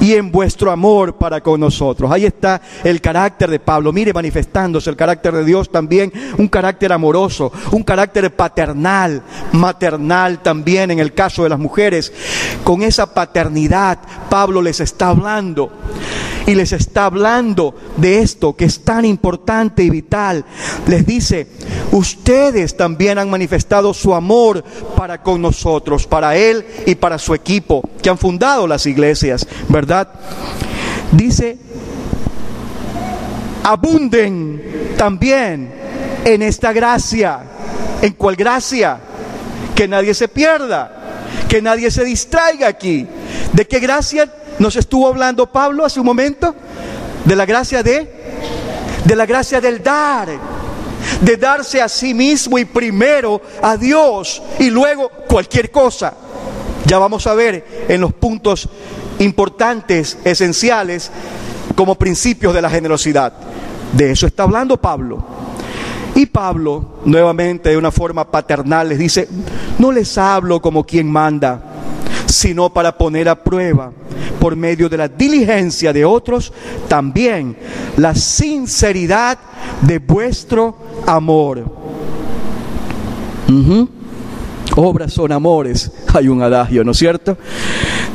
y 0.03 0.15
en 0.15 0.31
vuestro 0.31 0.69
amor 0.69 1.17
para 1.17 1.41
con 1.41 1.59
nosotros. 1.59 2.11
Ahí 2.11 2.25
está 2.25 2.61
el 2.83 2.99
carácter 2.99 3.49
de 3.49 3.59
Pablo. 3.59 3.93
Mire 3.93 4.11
manifestándose 4.11 4.89
el 4.89 4.97
carácter 4.97 5.33
de 5.33 5.45
Dios 5.45 5.71
también, 5.71 6.11
un 6.37 6.47
carácter 6.47 6.91
amoroso, 6.91 7.51
un 7.71 7.83
carácter 7.83 8.35
paternal, 8.35 9.23
maternal 9.53 10.41
también 10.41 10.91
en 10.91 10.99
el 10.99 11.13
caso 11.13 11.43
de 11.43 11.49
las 11.49 11.59
mujeres. 11.59 12.11
Con 12.63 12.81
esa 12.81 13.13
paternidad 13.13 13.99
Pablo 14.29 14.61
les 14.61 14.81
está 14.81 15.09
hablando 15.09 15.71
y 16.45 16.55
les 16.55 16.71
está 16.73 17.05
hablando 17.05 17.75
de 17.97 18.19
esto 18.19 18.55
que 18.55 18.65
es 18.65 18.83
tan 18.83 19.05
importante 19.05 19.83
y 19.83 19.89
vital. 19.89 20.45
Les 20.87 21.05
dice, 21.05 21.47
ustedes 21.91 22.75
también 22.75 23.17
han 23.17 23.29
manifestado 23.29 23.93
su 23.93 24.13
amor 24.13 24.63
para 24.95 25.21
con 25.21 25.41
nosotros, 25.41 26.05
para 26.07 26.35
Él 26.35 26.65
y 26.85 26.95
para 26.95 27.17
su 27.17 27.33
equipo, 27.33 27.81
que 28.01 28.09
han 28.09 28.17
fundado 28.17 28.67
las 28.67 28.85
iglesias, 28.85 29.47
¿verdad? 29.69 30.09
Dice, 31.11 31.57
abunden 33.63 34.95
también 34.97 35.71
en 36.25 36.41
esta 36.41 36.73
gracia. 36.73 37.39
¿En 38.01 38.13
cuál 38.13 38.35
gracia? 38.35 38.99
Que 39.75 39.87
nadie 39.87 40.13
se 40.13 40.27
pierda, 40.27 40.91
que 41.47 41.61
nadie 41.61 41.89
se 41.89 42.03
distraiga 42.03 42.67
aquí. 42.67 43.07
¿De 43.53 43.65
qué 43.65 43.79
gracia 43.79 44.29
nos 44.59 44.75
estuvo 44.75 45.07
hablando 45.07 45.51
Pablo 45.51 45.85
hace 45.85 45.99
un 45.99 46.05
momento? 46.05 46.55
De 47.25 47.35
la 47.35 47.45
gracia 47.45 47.83
de, 47.83 48.11
de 49.05 49.15
la 49.15 49.25
gracia 49.25 49.61
del 49.61 49.81
dar 49.81 50.29
de 51.21 51.37
darse 51.37 51.81
a 51.81 51.89
sí 51.89 52.13
mismo 52.13 52.57
y 52.57 52.65
primero 52.65 53.41
a 53.61 53.77
Dios 53.77 54.41
y 54.59 54.69
luego 54.69 55.09
cualquier 55.27 55.71
cosa. 55.71 56.13
Ya 56.85 56.99
vamos 56.99 57.27
a 57.27 57.33
ver 57.33 57.85
en 57.87 58.01
los 58.01 58.13
puntos 58.13 58.67
importantes, 59.19 60.17
esenciales, 60.23 61.11
como 61.75 61.95
principios 61.95 62.53
de 62.53 62.61
la 62.61 62.69
generosidad. 62.69 63.33
De 63.93 64.11
eso 64.11 64.27
está 64.27 64.43
hablando 64.43 64.77
Pablo. 64.77 65.23
Y 66.15 66.25
Pablo, 66.27 66.99
nuevamente 67.05 67.69
de 67.69 67.77
una 67.77 67.91
forma 67.91 68.29
paternal, 68.29 68.89
les 68.89 68.99
dice, 68.99 69.27
no 69.79 69.91
les 69.91 70.17
hablo 70.17 70.61
como 70.61 70.85
quien 70.85 71.09
manda, 71.09 71.72
sino 72.33 72.73
para 72.73 72.97
poner 72.97 73.29
a 73.29 73.43
prueba, 73.43 73.91
por 74.39 74.55
medio 74.55 74.89
de 74.89 74.97
la 74.97 75.07
diligencia 75.07 75.93
de 75.93 76.03
otros, 76.03 76.51
también 76.87 77.55
la 77.97 78.15
sinceridad 78.15 79.37
de 79.81 79.99
vuestro 79.99 80.75
amor. 81.05 81.63
Obras 84.75 85.13
son 85.13 85.31
amores, 85.31 85.91
hay 86.13 86.27
un 86.27 86.41
adagio, 86.41 86.83
¿no 86.83 86.93
es 86.93 86.97
cierto? 86.97 87.37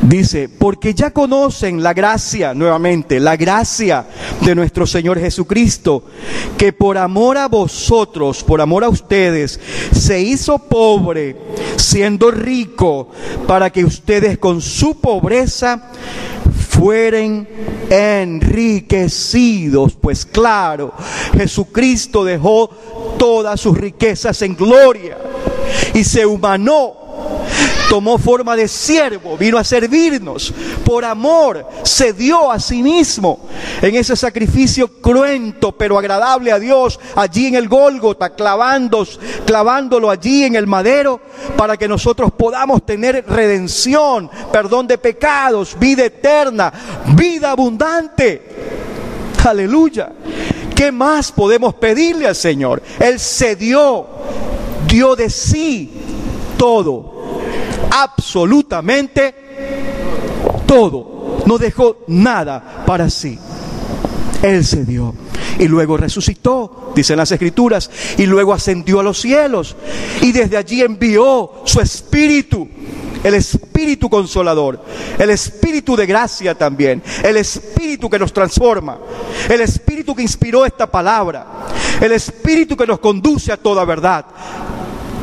Dice, 0.02 0.48
porque 0.48 0.92
ya 0.92 1.12
conocen 1.12 1.80
la 1.82 1.94
gracia, 1.94 2.52
nuevamente, 2.52 3.20
la 3.20 3.36
gracia 3.36 4.06
de 4.40 4.56
nuestro 4.56 4.84
Señor 4.86 5.20
Jesucristo, 5.20 6.02
que 6.56 6.72
por 6.72 6.98
amor 6.98 7.38
a 7.38 7.46
vosotros, 7.46 8.42
por 8.42 8.60
amor 8.60 8.82
a 8.82 8.88
ustedes, 8.88 9.60
se 9.92 10.20
hizo 10.20 10.58
pobre, 10.58 11.36
siendo 11.76 12.32
rico, 12.32 13.10
para 13.46 13.70
que 13.70 13.84
ustedes 13.84 14.38
con 14.38 14.60
su 14.60 15.00
pobreza 15.00 15.92
fueren 16.70 17.48
enriquecidos. 17.88 19.94
Pues 19.94 20.26
claro, 20.26 20.92
Jesucristo 21.36 22.24
dejó 22.24 22.68
todas 23.16 23.60
sus 23.60 23.78
riquezas 23.78 24.42
en 24.42 24.56
gloria 24.56 25.16
y 25.94 26.04
se 26.04 26.24
humanó 26.26 27.08
tomó 27.88 28.18
forma 28.18 28.54
de 28.54 28.68
siervo, 28.68 29.36
vino 29.36 29.58
a 29.58 29.64
servirnos, 29.64 30.52
por 30.84 31.04
amor, 31.04 31.66
se 31.82 32.12
dio 32.12 32.52
a 32.52 32.60
sí 32.60 32.82
mismo 32.82 33.40
en 33.80 33.94
ese 33.94 34.14
sacrificio 34.14 35.00
cruento 35.00 35.72
pero 35.72 35.98
agradable 35.98 36.52
a 36.52 36.58
Dios, 36.58 37.00
allí 37.16 37.46
en 37.46 37.54
el 37.54 37.68
Gólgota, 37.68 38.34
clavándolo 38.34 40.10
allí 40.10 40.44
en 40.44 40.56
el 40.56 40.66
madero, 40.66 41.20
para 41.56 41.76
que 41.76 41.88
nosotros 41.88 42.30
podamos 42.36 42.84
tener 42.84 43.24
redención, 43.26 44.30
perdón 44.52 44.86
de 44.86 44.98
pecados, 44.98 45.76
vida 45.78 46.04
eterna, 46.04 46.72
vida 47.14 47.52
abundante. 47.52 48.42
Aleluya. 49.44 50.12
¿Qué 50.74 50.92
más 50.92 51.32
podemos 51.32 51.74
pedirle 51.74 52.26
al 52.26 52.36
Señor? 52.36 52.82
Él 53.00 53.18
se 53.18 53.56
dio, 53.56 54.06
dio 54.88 55.14
de 55.14 55.30
sí 55.30 55.90
todo 56.56 57.18
absolutamente 57.90 59.34
todo. 60.66 61.42
No 61.46 61.58
dejó 61.58 61.98
nada 62.08 62.84
para 62.86 63.08
sí. 63.10 63.38
Él 64.42 64.64
se 64.64 64.84
dio. 64.84 65.14
y 65.58 65.66
luego 65.66 65.96
resucitó, 65.96 66.92
dicen 66.94 67.16
las 67.16 67.32
escrituras, 67.32 67.90
y 68.16 68.26
luego 68.26 68.52
ascendió 68.52 69.00
a 69.00 69.02
los 69.02 69.20
cielos 69.20 69.74
y 70.20 70.30
desde 70.30 70.56
allí 70.56 70.82
envió 70.82 71.50
su 71.64 71.80
espíritu, 71.80 72.68
el 73.24 73.34
espíritu 73.34 74.08
consolador, 74.08 74.80
el 75.18 75.30
espíritu 75.30 75.96
de 75.96 76.06
gracia 76.06 76.54
también, 76.54 77.02
el 77.24 77.38
espíritu 77.38 78.08
que 78.08 78.20
nos 78.20 78.32
transforma, 78.32 78.98
el 79.48 79.60
espíritu 79.60 80.14
que 80.14 80.22
inspiró 80.22 80.64
esta 80.64 80.88
palabra, 80.88 81.66
el 82.00 82.12
espíritu 82.12 82.76
que 82.76 82.86
nos 82.86 83.00
conduce 83.00 83.50
a 83.50 83.56
toda 83.56 83.84
verdad, 83.84 84.26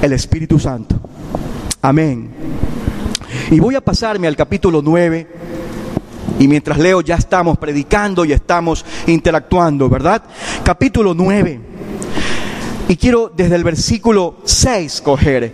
el 0.06 0.14
Espíritu 0.14 0.60
Santo. 0.60 1.00
Amén. 1.82 2.30
Y 3.52 3.60
voy 3.60 3.76
a 3.76 3.82
pasarme 3.82 4.28
al 4.28 4.36
capítulo 4.36 4.82
9 4.84 5.28
y 6.40 6.48
mientras 6.48 6.78
leo 6.78 7.02
ya 7.02 7.16
estamos 7.16 7.58
predicando 7.58 8.26
y 8.26 8.32
estamos 8.32 8.86
interactuando, 9.08 9.90
¿verdad? 9.90 10.24
Capítulo 10.64 11.14
9. 11.14 11.60
Y 12.88 12.96
quiero 12.98 13.32
desde 13.36 13.56
el 13.56 13.64
versículo 13.64 14.38
6 14.44 15.02
coger. 15.02 15.54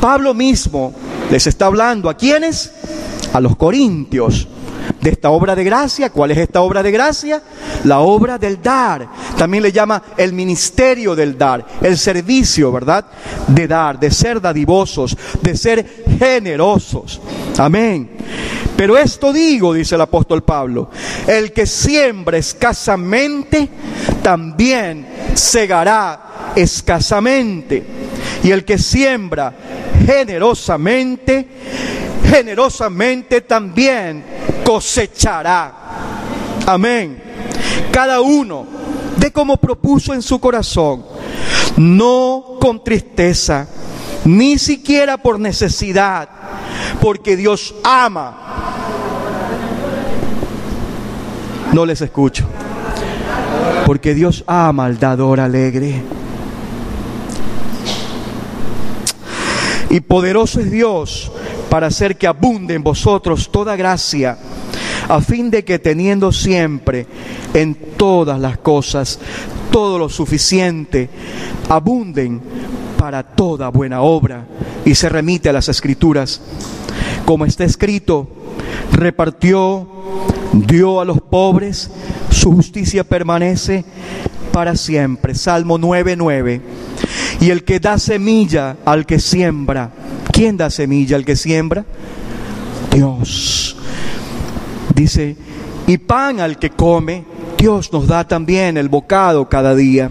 Pablo 0.00 0.34
mismo 0.34 0.94
les 1.30 1.46
está 1.46 1.66
hablando 1.66 2.08
a 2.08 2.16
quienes? 2.16 2.72
A 3.32 3.40
los 3.40 3.56
corintios 3.56 4.48
de 5.00 5.10
esta 5.10 5.30
obra 5.30 5.54
de 5.54 5.64
gracia. 5.64 6.10
¿Cuál 6.10 6.30
es 6.30 6.38
esta 6.38 6.60
obra 6.62 6.82
de 6.82 6.90
gracia? 6.90 7.42
La 7.84 8.00
obra 8.00 8.38
del 8.38 8.62
dar. 8.62 9.08
También 9.36 9.62
le 9.62 9.72
llama 9.72 10.02
el 10.16 10.32
ministerio 10.32 11.14
del 11.14 11.36
dar, 11.36 11.64
el 11.82 11.98
servicio, 11.98 12.72
¿verdad? 12.72 13.04
De 13.48 13.66
dar, 13.66 13.98
de 13.98 14.10
ser 14.10 14.40
dadivosos, 14.40 15.16
de 15.42 15.56
ser 15.56 16.04
generosos. 16.18 17.20
Amén. 17.58 18.10
Pero 18.76 18.98
esto 18.98 19.32
digo, 19.32 19.72
dice 19.72 19.94
el 19.94 20.00
apóstol 20.00 20.42
Pablo, 20.42 20.90
el 21.26 21.52
que 21.52 21.66
siembra 21.66 22.38
escasamente, 22.38 23.68
también 24.22 25.06
segará 25.34 26.52
escasamente. 26.56 27.82
Y 28.42 28.50
el 28.50 28.64
que 28.64 28.78
siembra 28.78 29.54
generosamente, 30.04 31.46
generosamente 32.24 33.40
también 33.40 34.24
cosechará. 34.64 35.72
Amén. 36.66 37.22
Cada 37.92 38.20
uno 38.20 38.66
de 39.16 39.30
como 39.30 39.56
propuso 39.56 40.12
en 40.14 40.22
su 40.22 40.40
corazón, 40.40 41.04
no 41.76 42.56
con 42.60 42.82
tristeza, 42.82 43.68
ni 44.24 44.58
siquiera 44.58 45.16
por 45.18 45.38
necesidad, 45.38 46.28
porque 47.00 47.36
Dios 47.36 47.74
ama. 47.84 48.40
No 51.72 51.84
les 51.84 52.00
escucho. 52.00 52.46
Porque 53.86 54.14
Dios 54.14 54.44
ama 54.46 54.86
al 54.86 54.98
dador 54.98 55.40
alegre. 55.40 56.02
Y 59.90 60.00
poderoso 60.00 60.60
es 60.60 60.70
Dios 60.70 61.30
para 61.74 61.88
hacer 61.88 62.16
que 62.16 62.28
abunde 62.28 62.74
en 62.74 62.84
vosotros 62.84 63.50
toda 63.50 63.74
gracia, 63.74 64.38
a 65.08 65.20
fin 65.20 65.50
de 65.50 65.64
que 65.64 65.80
teniendo 65.80 66.30
siempre 66.30 67.04
en 67.52 67.74
todas 67.96 68.38
las 68.38 68.58
cosas 68.58 69.18
todo 69.72 69.98
lo 69.98 70.08
suficiente, 70.08 71.10
abunden 71.68 72.40
para 72.96 73.24
toda 73.24 73.70
buena 73.70 74.02
obra. 74.02 74.46
Y 74.84 74.94
se 74.94 75.08
remite 75.08 75.48
a 75.48 75.52
las 75.52 75.68
escrituras. 75.68 76.40
Como 77.24 77.44
está 77.44 77.64
escrito, 77.64 78.28
repartió, 78.92 79.88
dio 80.52 81.00
a 81.00 81.04
los 81.04 81.20
pobres, 81.22 81.90
su 82.30 82.52
justicia 82.52 83.02
permanece 83.02 83.84
para 84.54 84.76
siempre. 84.76 85.34
Salmo 85.34 85.78
9:9. 85.78 86.60
Y 87.40 87.50
el 87.50 87.64
que 87.64 87.80
da 87.80 87.98
semilla 87.98 88.76
al 88.84 89.04
que 89.04 89.18
siembra, 89.18 89.90
¿quién 90.32 90.56
da 90.56 90.70
semilla 90.70 91.16
al 91.16 91.24
que 91.24 91.34
siembra? 91.34 91.84
Dios. 92.92 93.76
Dice, 94.94 95.36
y 95.88 95.98
pan 95.98 96.38
al 96.38 96.56
que 96.60 96.70
come, 96.70 97.24
Dios 97.58 97.92
nos 97.92 98.06
da 98.06 98.28
también 98.28 98.76
el 98.76 98.88
bocado 98.88 99.48
cada 99.48 99.74
día. 99.74 100.08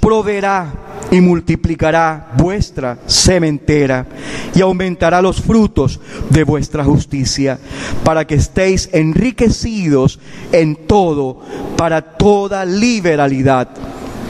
Proveerá 0.00 0.72
y 1.10 1.20
multiplicará 1.20 2.32
vuestra 2.36 2.98
sementera 3.06 4.06
y 4.54 4.60
aumentará 4.60 5.22
los 5.22 5.40
frutos 5.40 6.00
de 6.30 6.44
vuestra 6.44 6.84
justicia, 6.84 7.58
para 8.04 8.26
que 8.26 8.34
estéis 8.34 8.88
enriquecidos 8.92 10.18
en 10.52 10.86
todo, 10.86 11.40
para 11.76 12.02
toda 12.02 12.64
liberalidad. 12.64 13.68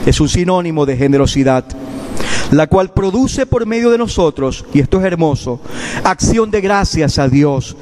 Es 0.05 0.19
un 0.19 0.29
sinónimo 0.29 0.85
de 0.85 0.97
generosidad 0.97 1.65
la 2.51 2.67
cual 2.67 2.93
produce 2.93 3.45
por 3.45 3.65
medio 3.65 3.91
de 3.91 3.97
nosotros, 3.97 4.65
y 4.73 4.79
esto 4.79 4.99
es 4.99 5.05
hermoso, 5.05 5.59
acción 6.03 6.49
de 6.49 6.61
gracias 6.61 7.19
a 7.19 7.27
Dios, 7.27 7.75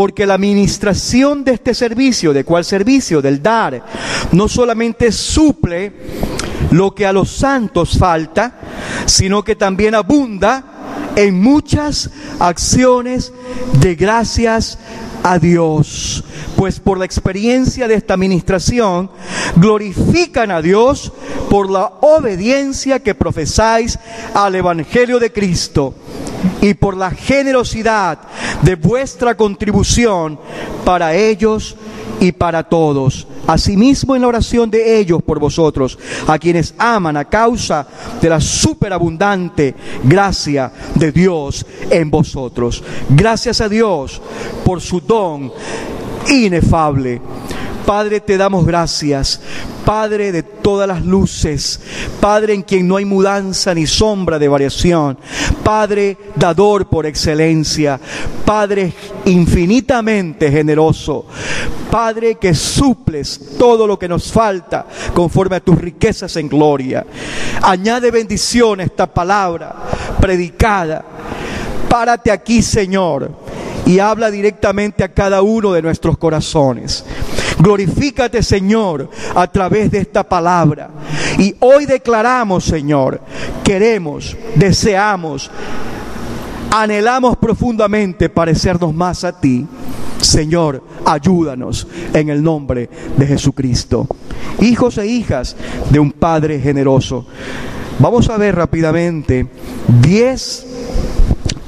porque 0.00 0.24
la 0.24 0.32
administración 0.32 1.44
de 1.44 1.52
este 1.52 1.74
servicio, 1.74 2.32
¿de 2.32 2.42
cuál 2.42 2.64
servicio? 2.64 3.20
Del 3.20 3.42
dar, 3.42 3.84
no 4.32 4.48
solamente 4.48 5.12
suple 5.12 5.92
lo 6.70 6.94
que 6.94 7.04
a 7.04 7.12
los 7.12 7.28
santos 7.28 7.98
falta, 7.98 8.60
sino 9.04 9.44
que 9.44 9.56
también 9.56 9.94
abunda 9.94 11.12
en 11.16 11.38
muchas 11.42 12.08
acciones 12.38 13.30
de 13.78 13.94
gracias 13.94 14.78
a 15.22 15.38
Dios. 15.38 16.24
Pues 16.56 16.80
por 16.80 16.96
la 16.96 17.04
experiencia 17.04 17.86
de 17.86 17.96
esta 17.96 18.14
administración, 18.14 19.10
glorifican 19.56 20.50
a 20.50 20.62
Dios 20.62 21.12
por 21.50 21.70
la 21.70 21.92
obediencia 22.00 23.00
que 23.00 23.14
profesáis 23.14 23.98
al 24.32 24.54
Evangelio 24.54 25.18
de 25.18 25.30
Cristo 25.30 25.94
y 26.60 26.74
por 26.74 26.96
la 26.96 27.10
generosidad 27.10 28.18
de 28.62 28.74
vuestra 28.76 29.36
contribución 29.36 30.38
para 30.84 31.14
ellos 31.14 31.76
y 32.20 32.32
para 32.32 32.62
todos. 32.62 33.26
Asimismo 33.46 34.14
en 34.14 34.22
la 34.22 34.28
oración 34.28 34.70
de 34.70 34.98
ellos 34.98 35.22
por 35.22 35.40
vosotros, 35.40 35.98
a 36.26 36.38
quienes 36.38 36.74
aman 36.78 37.16
a 37.16 37.24
causa 37.24 37.86
de 38.20 38.28
la 38.28 38.40
superabundante 38.40 39.74
gracia 40.04 40.70
de 40.94 41.10
Dios 41.10 41.66
en 41.90 42.10
vosotros. 42.10 42.84
Gracias 43.08 43.60
a 43.60 43.68
Dios 43.68 44.20
por 44.64 44.80
su 44.80 45.00
don 45.00 45.52
inefable. 46.28 47.20
Padre, 47.90 48.20
te 48.20 48.38
damos 48.38 48.64
gracias 48.64 49.40
Padre 49.84 50.30
de 50.30 50.44
todas 50.44 50.86
las 50.86 51.04
luces, 51.04 51.80
Padre 52.20 52.54
en 52.54 52.62
quien 52.62 52.86
no 52.86 52.94
hay 52.94 53.04
mudanza 53.04 53.74
ni 53.74 53.84
sombra 53.84 54.38
de 54.38 54.46
variación, 54.46 55.18
Padre 55.64 56.16
dador 56.36 56.88
por 56.88 57.04
excelencia, 57.04 57.98
Padre 58.44 58.92
infinitamente 59.24 60.52
generoso, 60.52 61.26
Padre 61.90 62.36
que 62.36 62.54
suples 62.54 63.56
todo 63.58 63.88
lo 63.88 63.98
que 63.98 64.06
nos 64.06 64.30
falta 64.30 64.86
conforme 65.12 65.56
a 65.56 65.60
tus 65.60 65.76
riquezas 65.76 66.36
en 66.36 66.48
gloria. 66.48 67.04
Añade 67.60 68.12
bendición 68.12 68.78
a 68.78 68.84
esta 68.84 69.12
palabra 69.12 69.74
predicada. 70.20 71.04
Párate 71.88 72.30
aquí, 72.30 72.62
Señor, 72.62 73.32
y 73.84 73.98
habla 73.98 74.30
directamente 74.30 75.02
a 75.02 75.12
cada 75.12 75.42
uno 75.42 75.72
de 75.72 75.82
nuestros 75.82 76.16
corazones. 76.16 77.04
Glorifícate, 77.58 78.42
Señor, 78.42 79.10
a 79.34 79.46
través 79.46 79.90
de 79.90 79.98
esta 79.98 80.28
palabra. 80.28 80.90
Y 81.38 81.54
hoy 81.60 81.86
declaramos, 81.86 82.64
Señor, 82.64 83.20
queremos, 83.64 84.36
deseamos, 84.54 85.50
anhelamos 86.70 87.36
profundamente 87.36 88.28
parecernos 88.28 88.94
más 88.94 89.24
a 89.24 89.38
ti. 89.38 89.66
Señor, 90.20 90.82
ayúdanos 91.04 91.86
en 92.12 92.28
el 92.28 92.42
nombre 92.42 92.90
de 93.16 93.26
Jesucristo. 93.26 94.06
Hijos 94.60 94.98
e 94.98 95.06
hijas 95.06 95.56
de 95.90 95.98
un 95.98 96.12
Padre 96.12 96.60
generoso. 96.60 97.26
Vamos 97.98 98.28
a 98.28 98.36
ver 98.36 98.56
rápidamente 98.56 99.46
10 100.00 100.66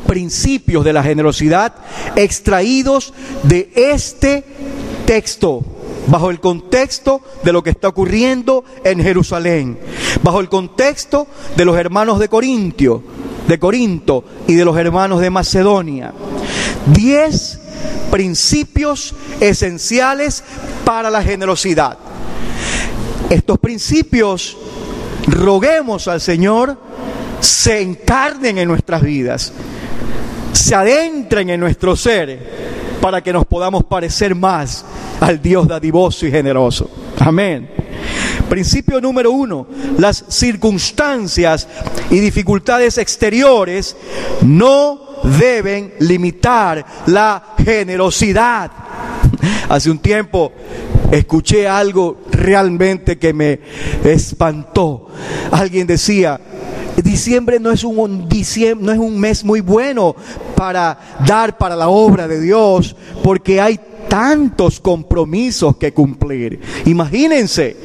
principios 0.07 0.85
de 0.85 0.93
la 0.93 1.03
generosidad 1.03 1.75
extraídos 2.17 3.15
de 3.43 3.71
este 3.75 4.45
texto 5.05 5.63
bajo 6.07 6.31
el 6.31 6.41
contexto 6.41 7.21
de 7.45 7.53
lo 7.53 7.63
que 7.63 7.71
está 7.71 7.89
ocurriendo 7.89 8.65
en 8.85 9.01
Jerusalén, 9.03 9.79
bajo 10.23 10.41
el 10.41 10.49
contexto 10.49 11.27
de 11.57 11.65
los 11.65 11.77
hermanos 11.77 12.19
de 12.19 12.29
Corintio, 12.29 13.03
de 13.47 13.59
Corinto 13.59 14.25
y 14.47 14.55
de 14.55 14.65
los 14.65 14.77
hermanos 14.77 15.21
de 15.21 15.31
Macedonia. 15.31 16.13
Diez 16.87 17.61
principios 18.11 19.15
esenciales 19.41 20.45
para 20.85 21.11
la 21.11 21.23
generosidad. 21.23 21.99
Estos 23.31 23.59
principios, 23.59 24.57
roguemos 25.27 26.09
al 26.09 26.21
Señor, 26.21 26.77
se 27.41 27.81
encarnen 27.81 28.59
en 28.59 28.69
nuestras 28.69 29.03
vidas, 29.03 29.53
se 30.53 30.75
adentren 30.75 31.49
en 31.49 31.61
nuestro 31.61 31.97
ser, 31.97 32.62
para 33.03 33.21
que 33.21 33.33
nos 33.33 33.45
podamos 33.45 33.83
parecer 33.83 34.33
más 34.33 34.85
al 35.21 35.43
Dios 35.43 35.67
dadivoso 35.67 36.25
y 36.25 36.31
generoso. 36.31 36.89
Amén. 37.19 37.69
Principio 38.49 39.01
número 39.01 39.33
uno, 39.33 39.67
las 39.99 40.25
circunstancias 40.29 41.67
y 42.11 42.21
dificultades 42.21 42.99
exteriores 42.99 43.97
no 44.43 45.01
deben 45.25 45.95
limitar 45.99 46.87
la 47.07 47.43
generosidad. 47.59 48.71
Hace 49.69 49.91
un 49.91 49.99
tiempo 49.99 50.53
escuché 51.11 51.67
algo 51.67 52.21
realmente 52.31 53.19
que 53.19 53.33
me 53.33 53.59
espantó. 54.05 55.09
Alguien 55.51 55.89
decía, 55.89 56.41
diciembre 56.97 57.59
no 57.61 57.71
es 57.71 57.85
un, 57.85 57.97
no 57.97 58.93
es 58.93 58.99
un 58.99 59.21
mes 59.21 59.45
muy 59.45 59.61
bueno 59.61 60.15
para 60.57 60.99
dar 61.27 61.57
para 61.57 61.77
la 61.77 61.89
obra 61.89 62.29
de 62.29 62.41
Dios, 62.41 62.97
porque 63.23 63.61
hay 63.61 63.81
tantos 64.09 64.81
compromisos 64.81 65.77
que 65.77 65.95
cumplir. 65.95 66.61
Imagínense 66.85 67.77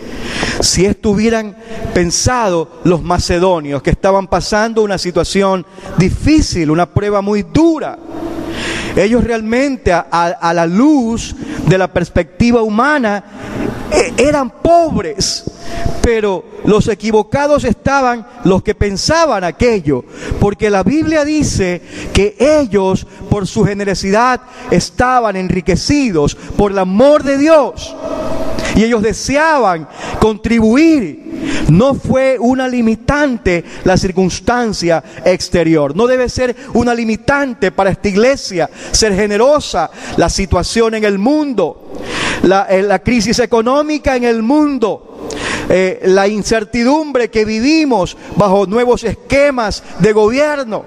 si 0.59 0.85
estuvieran 0.85 1.55
pensado 1.93 2.81
los 2.83 3.01
macedonios 3.01 3.81
que 3.81 3.91
estaban 3.91 4.27
pasando 4.27 4.83
una 4.83 4.97
situación 4.97 5.65
difícil, 5.97 6.69
una 6.69 6.87
prueba 6.93 7.21
muy 7.21 7.43
dura. 7.43 7.97
Ellos 8.95 9.23
realmente 9.23 9.93
a, 9.93 10.51
la 10.53 10.65
luz 10.65 11.35
de 11.67 11.77
la 11.77 11.93
perspectiva 11.93 12.63
humana 12.63 13.23
eran 14.17 14.49
pobres, 14.49 15.43
pero 16.01 16.43
los 16.65 16.87
equivocados 16.87 17.63
estaban 17.63 18.25
los 18.43 18.63
que 18.63 18.75
pensaban 18.75 19.43
aquello, 19.43 20.03
porque 20.39 20.69
la 20.69 20.83
Biblia 20.83 21.25
dice 21.25 21.81
que 22.13 22.35
ellos 22.39 23.05
por 23.29 23.47
su 23.47 23.63
generosidad 23.63 24.41
estaban 24.71 25.35
enriquecidos 25.35 26.35
por 26.35 26.71
el 26.71 26.79
amor 26.79 27.23
de 27.23 27.37
Dios 27.37 27.95
y 28.77 28.83
ellos 28.83 29.01
deseaban 29.01 29.87
contribuir. 30.19 31.25
No 31.69 31.95
fue 31.95 32.37
una 32.39 32.67
limitante 32.67 33.63
la 33.83 33.97
circunstancia 33.97 35.03
exterior. 35.25 35.95
No 35.95 36.07
debe 36.07 36.29
ser 36.29 36.55
una 36.73 36.93
limitante 36.93 37.71
para 37.71 37.89
esta 37.89 38.07
iglesia 38.07 38.69
ser 38.91 39.15
generosa. 39.15 39.89
La 40.17 40.29
situación 40.29 40.95
en 40.95 41.05
el 41.05 41.17
mundo, 41.17 41.91
la, 42.43 42.67
eh, 42.69 42.81
la 42.81 42.99
crisis 42.99 43.39
económica 43.39 44.15
en 44.15 44.23
el 44.23 44.41
mundo, 44.41 45.27
eh, 45.69 46.01
la 46.05 46.27
incertidumbre 46.27 47.29
que 47.29 47.45
vivimos 47.45 48.17
bajo 48.35 48.65
nuevos 48.65 49.03
esquemas 49.03 49.83
de 49.99 50.13
gobierno. 50.13 50.85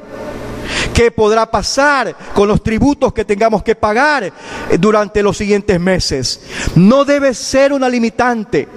¿Qué 0.95 1.11
podrá 1.11 1.51
pasar 1.51 2.15
con 2.35 2.49
los 2.49 2.63
tributos 2.63 3.13
que 3.13 3.25
tengamos 3.25 3.63
que 3.63 3.75
pagar 3.75 4.25
eh, 4.25 4.33
durante 4.79 5.23
los 5.23 5.37
siguientes 5.37 5.79
meses? 5.81 6.41
No 6.75 7.05
debe 7.05 7.35
ser 7.35 7.73
una 7.73 7.89
limitante. 7.89 8.69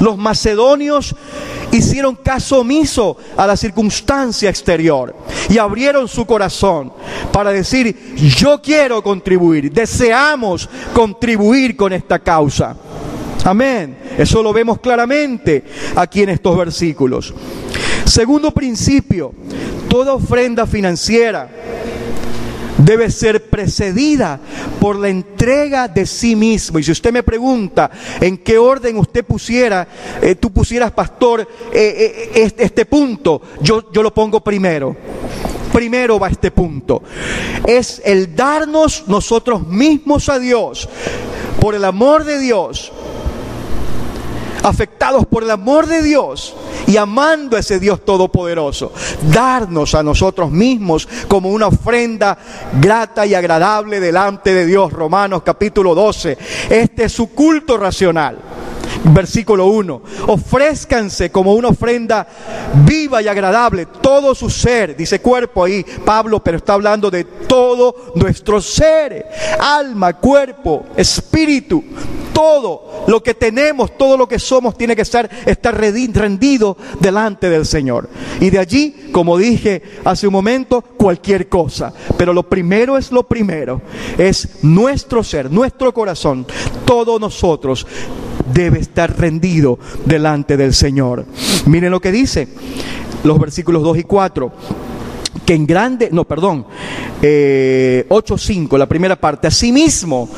Los 0.00 0.16
macedonios 0.16 1.14
hicieron 1.72 2.16
caso 2.16 2.60
omiso 2.60 3.16
a 3.36 3.46
la 3.46 3.56
circunstancia 3.56 4.48
exterior 4.48 5.14
y 5.48 5.58
abrieron 5.58 6.06
su 6.06 6.24
corazón 6.26 6.92
para 7.32 7.50
decir, 7.50 8.14
yo 8.16 8.60
quiero 8.62 9.02
contribuir, 9.02 9.72
deseamos 9.72 10.68
contribuir 10.92 11.76
con 11.76 11.92
esta 11.92 12.18
causa. 12.18 12.76
Amén. 13.44 13.96
Eso 14.16 14.42
lo 14.42 14.52
vemos 14.52 14.78
claramente 14.78 15.64
aquí 15.96 16.22
en 16.22 16.28
estos 16.28 16.56
versículos. 16.56 17.34
Segundo 18.04 18.50
principio, 18.52 19.32
toda 19.88 20.12
ofrenda 20.12 20.66
financiera 20.66 21.48
debe 22.78 23.10
ser 23.10 23.48
precedida 23.48 24.40
por 24.80 24.96
la 24.96 25.08
entrega 25.08 25.88
de 25.88 26.06
sí 26.06 26.36
mismo. 26.36 26.78
Y 26.78 26.82
si 26.82 26.92
usted 26.92 27.12
me 27.12 27.22
pregunta 27.22 27.90
en 28.20 28.38
qué 28.38 28.58
orden 28.58 28.96
usted 28.98 29.24
pusiera, 29.24 29.86
eh, 30.20 30.34
tú 30.34 30.50
pusieras, 30.50 30.92
pastor, 30.92 31.40
eh, 31.40 31.46
eh, 31.72 32.30
este, 32.34 32.64
este, 32.64 32.86
punto, 32.86 33.42
yo, 33.60 33.92
yo 33.92 34.02
lo 34.02 34.12
pongo 34.12 34.40
primero. 34.40 34.96
Primero 35.72 36.18
va 36.18 36.28
este 36.28 36.50
punto. 36.50 37.02
Es 37.66 38.02
el 38.04 38.36
darnos 38.36 39.04
nosotros 39.06 39.66
mismos 39.66 40.28
a 40.28 40.38
Dios 40.38 40.88
por 41.60 41.74
el 41.74 41.84
amor 41.84 42.24
de 42.24 42.38
Dios 42.38 42.92
afectados 44.62 45.26
por 45.26 45.42
el 45.42 45.50
amor 45.50 45.86
de 45.86 46.02
Dios 46.02 46.54
y 46.86 46.96
amando 46.96 47.56
a 47.56 47.60
ese 47.60 47.78
Dios 47.78 48.04
todopoderoso, 48.04 48.92
darnos 49.32 49.94
a 49.94 50.02
nosotros 50.02 50.50
mismos 50.50 51.08
como 51.28 51.50
una 51.50 51.68
ofrenda 51.68 52.36
grata 52.80 53.26
y 53.26 53.34
agradable 53.34 54.00
delante 54.00 54.52
de 54.54 54.66
Dios. 54.66 54.92
Romanos 54.92 55.42
capítulo 55.44 55.94
12. 55.94 56.38
Este 56.70 57.04
es 57.04 57.12
su 57.12 57.28
culto 57.28 57.76
racional. 57.76 58.51
Versículo 59.04 59.66
1. 59.66 60.02
Ofrézcanse 60.28 61.30
como 61.30 61.54
una 61.54 61.68
ofrenda 61.68 62.26
viva 62.86 63.20
y 63.20 63.28
agradable, 63.28 63.86
todo 64.00 64.34
su 64.34 64.48
ser, 64.48 64.96
dice 64.96 65.20
cuerpo 65.20 65.64
ahí 65.64 65.84
Pablo, 66.04 66.42
pero 66.42 66.58
está 66.58 66.74
hablando 66.74 67.10
de 67.10 67.24
todo 67.24 68.12
nuestro 68.14 68.60
ser, 68.60 69.26
alma, 69.60 70.14
cuerpo, 70.14 70.84
espíritu, 70.96 71.84
todo 72.32 73.04
lo 73.06 73.22
que 73.22 73.34
tenemos, 73.34 73.96
todo 73.96 74.16
lo 74.16 74.26
que 74.26 74.38
somos 74.38 74.76
tiene 74.76 74.96
que 74.96 75.02
estar, 75.02 75.28
estar 75.46 75.78
rendido 75.78 76.76
delante 77.00 77.50
del 77.50 77.66
Señor. 77.66 78.08
Y 78.40 78.50
de 78.50 78.58
allí, 78.58 78.94
como 79.12 79.38
dije 79.38 79.82
hace 80.04 80.26
un 80.26 80.32
momento, 80.32 80.80
cualquier 80.80 81.48
cosa. 81.48 81.92
Pero 82.16 82.32
lo 82.32 82.42
primero 82.42 82.96
es 82.98 83.12
lo 83.12 83.22
primero, 83.22 83.80
es 84.18 84.62
nuestro 84.62 85.22
ser, 85.22 85.50
nuestro 85.50 85.94
corazón, 85.94 86.46
todos 86.84 87.20
nosotros 87.20 87.86
debe 88.52 88.80
estar 88.80 89.16
rendido 89.16 89.78
delante 90.04 90.56
del 90.56 90.74
Señor. 90.74 91.26
Miren 91.66 91.90
lo 91.90 92.00
que 92.00 92.10
dice 92.10 92.48
los 93.22 93.38
versículos 93.38 93.82
2 93.82 93.98
y 93.98 94.02
4 94.02 94.52
que 95.46 95.54
en 95.54 95.66
grande, 95.66 96.08
no, 96.12 96.24
perdón, 96.24 96.66
eh, 97.20 98.06
8.5, 98.08 98.78
la 98.78 98.86
primera 98.86 99.16
parte, 99.16 99.48
asimismo, 99.48 100.28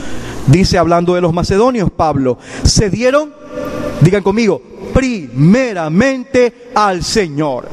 dice 0.47 0.79
hablando 0.79 1.15
de 1.15 1.21
los 1.21 1.33
macedonios, 1.33 1.91
Pablo, 1.91 2.39
se 2.63 2.89
dieron, 2.91 3.33
digan 4.01 4.23
conmigo, 4.23 4.63
primeramente 4.93 6.71
al 6.75 7.03
Señor. 7.03 7.69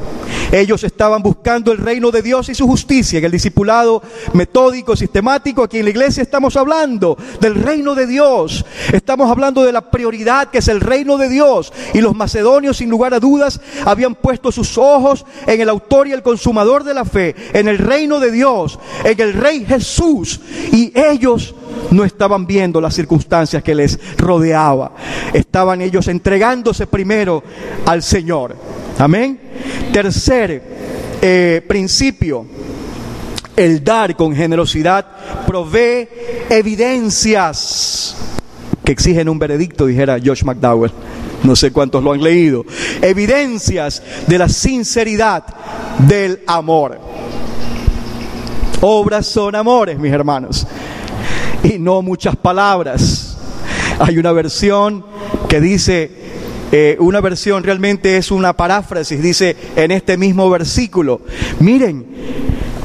Ellos 0.52 0.84
estaban 0.84 1.22
buscando 1.22 1.72
el 1.72 1.78
reino 1.78 2.10
de 2.10 2.20
Dios 2.20 2.50
y 2.50 2.54
su 2.54 2.66
justicia. 2.66 3.18
En 3.18 3.24
el 3.24 3.30
discipulado 3.30 4.02
metódico, 4.34 4.94
sistemático, 4.94 5.62
aquí 5.62 5.78
en 5.78 5.84
la 5.84 5.90
iglesia 5.90 6.22
estamos 6.22 6.58
hablando 6.58 7.16
del 7.40 7.54
reino 7.54 7.94
de 7.94 8.06
Dios. 8.06 8.62
Estamos 8.92 9.30
hablando 9.30 9.64
de 9.64 9.72
la 9.72 9.90
prioridad 9.90 10.50
que 10.50 10.58
es 10.58 10.68
el 10.68 10.82
reino 10.82 11.16
de 11.16 11.30
Dios. 11.30 11.72
Y 11.94 12.02
los 12.02 12.14
macedonios, 12.14 12.76
sin 12.76 12.90
lugar 12.90 13.14
a 13.14 13.20
dudas, 13.20 13.62
habían 13.86 14.14
puesto 14.14 14.52
sus 14.52 14.76
ojos 14.76 15.24
en 15.46 15.58
el 15.62 15.70
autor 15.70 16.06
y 16.06 16.12
el 16.12 16.22
consumador 16.22 16.84
de 16.84 16.92
la 16.92 17.06
fe, 17.06 17.34
en 17.54 17.66
el 17.66 17.78
reino 17.78 18.20
de 18.20 18.30
Dios, 18.30 18.78
en 19.04 19.18
el 19.20 19.32
rey 19.32 19.64
Jesús. 19.64 20.38
Y 20.70 20.92
ellos 20.94 21.54
no 21.90 22.04
estaban 22.04 22.46
viendo 22.46 22.80
las 22.80 22.94
circunstancias 22.94 23.62
que 23.62 23.74
les 23.74 23.98
rodeaba. 24.18 24.92
Estaban 25.32 25.80
ellos 25.80 26.08
entregándose 26.08 26.86
primero 27.02 27.42
al 27.84 28.00
Señor. 28.00 28.54
Amén. 28.96 29.36
Tercer 29.92 30.62
eh, 31.20 31.60
principio, 31.66 32.46
el 33.56 33.82
dar 33.82 34.14
con 34.14 34.36
generosidad 34.36 35.04
provee 35.44 36.08
evidencias 36.48 38.14
que 38.84 38.92
exigen 38.92 39.28
un 39.28 39.36
veredicto, 39.40 39.86
dijera 39.86 40.16
Josh 40.24 40.44
McDowell. 40.44 40.92
No 41.42 41.56
sé 41.56 41.72
cuántos 41.72 42.04
lo 42.04 42.12
han 42.12 42.22
leído. 42.22 42.64
Evidencias 43.00 44.00
de 44.28 44.38
la 44.38 44.48
sinceridad 44.48 45.44
del 46.06 46.40
amor. 46.46 47.00
Obras 48.80 49.26
son 49.26 49.56
amores, 49.56 49.98
mis 49.98 50.12
hermanos. 50.12 50.68
Y 51.64 51.80
no 51.80 52.00
muchas 52.00 52.36
palabras. 52.36 53.36
Hay 53.98 54.18
una 54.18 54.30
versión 54.30 55.04
que 55.48 55.60
dice 55.60 56.22
eh, 56.74 56.96
una 57.00 57.20
versión 57.20 57.62
realmente 57.62 58.16
es 58.16 58.30
una 58.30 58.56
paráfrasis, 58.56 59.22
dice 59.22 59.54
en 59.76 59.90
este 59.90 60.16
mismo 60.16 60.48
versículo, 60.48 61.20
miren, 61.60 62.06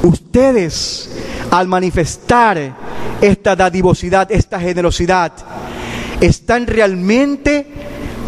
ustedes 0.02 1.10
al 1.50 1.68
manifestar 1.68 2.76
esta 3.22 3.56
dadivosidad, 3.56 4.30
esta 4.30 4.60
generosidad, 4.60 5.32
están 6.20 6.66
realmente 6.66 7.66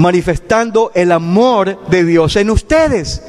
manifestando 0.00 0.90
el 0.94 1.12
amor 1.12 1.78
de 1.88 2.04
Dios 2.04 2.36
en 2.36 2.50
ustedes 2.50 3.22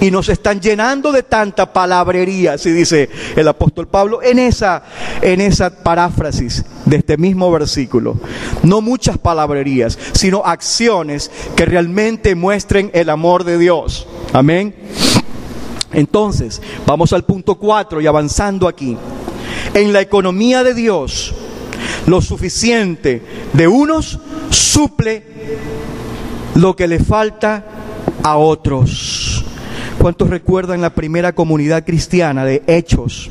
y 0.00 0.10
nos 0.10 0.28
están 0.28 0.60
llenando 0.60 1.12
de 1.12 1.22
tanta 1.22 1.72
palabrería, 1.72 2.54
así 2.54 2.72
dice 2.72 3.10
el 3.36 3.48
apóstol 3.48 3.88
Pablo 3.88 4.22
en 4.22 4.38
esa, 4.38 4.82
en 5.20 5.40
esa 5.40 5.82
paráfrasis 5.82 6.64
de 6.84 6.96
este 6.96 7.16
mismo 7.16 7.50
versículo. 7.50 8.18
No 8.62 8.80
muchas 8.80 9.18
palabrerías, 9.18 9.98
sino 10.12 10.42
acciones 10.44 11.30
que 11.56 11.66
realmente 11.66 12.34
muestren 12.34 12.90
el 12.94 13.10
amor 13.10 13.44
de 13.44 13.58
Dios. 13.58 14.06
Amén. 14.32 14.74
Entonces, 15.92 16.62
vamos 16.86 17.12
al 17.12 17.24
punto 17.24 17.56
4 17.56 18.00
y 18.00 18.06
avanzando 18.06 18.68
aquí. 18.68 18.96
En 19.74 19.92
la 19.92 20.00
economía 20.00 20.62
de 20.62 20.74
Dios, 20.74 21.34
lo 22.06 22.22
suficiente 22.22 23.22
de 23.52 23.68
unos 23.68 24.18
suple 24.50 25.24
lo 26.54 26.76
que 26.76 26.88
le 26.88 26.98
falta 26.98 27.64
a 28.22 28.36
otros. 28.36 29.44
¿Cuántos 29.98 30.30
recuerdan 30.30 30.80
la 30.80 30.94
primera 30.94 31.34
comunidad 31.34 31.84
cristiana 31.84 32.44
de 32.44 32.62
Hechos? 32.66 33.30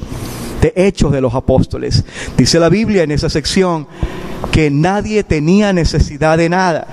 De 0.62 0.74
Hechos 0.76 1.12
de 1.12 1.22
los 1.22 1.34
Apóstoles. 1.34 2.04
Dice 2.38 2.60
la 2.60 2.70
Biblia 2.70 3.04
en 3.04 3.12
esa 3.12 3.30
sección 3.30 3.88
que 4.52 4.70
nadie 4.70 5.24
tenía 5.24 5.74
necesidad 5.74 6.38
de 6.38 6.50
nada, 6.50 6.88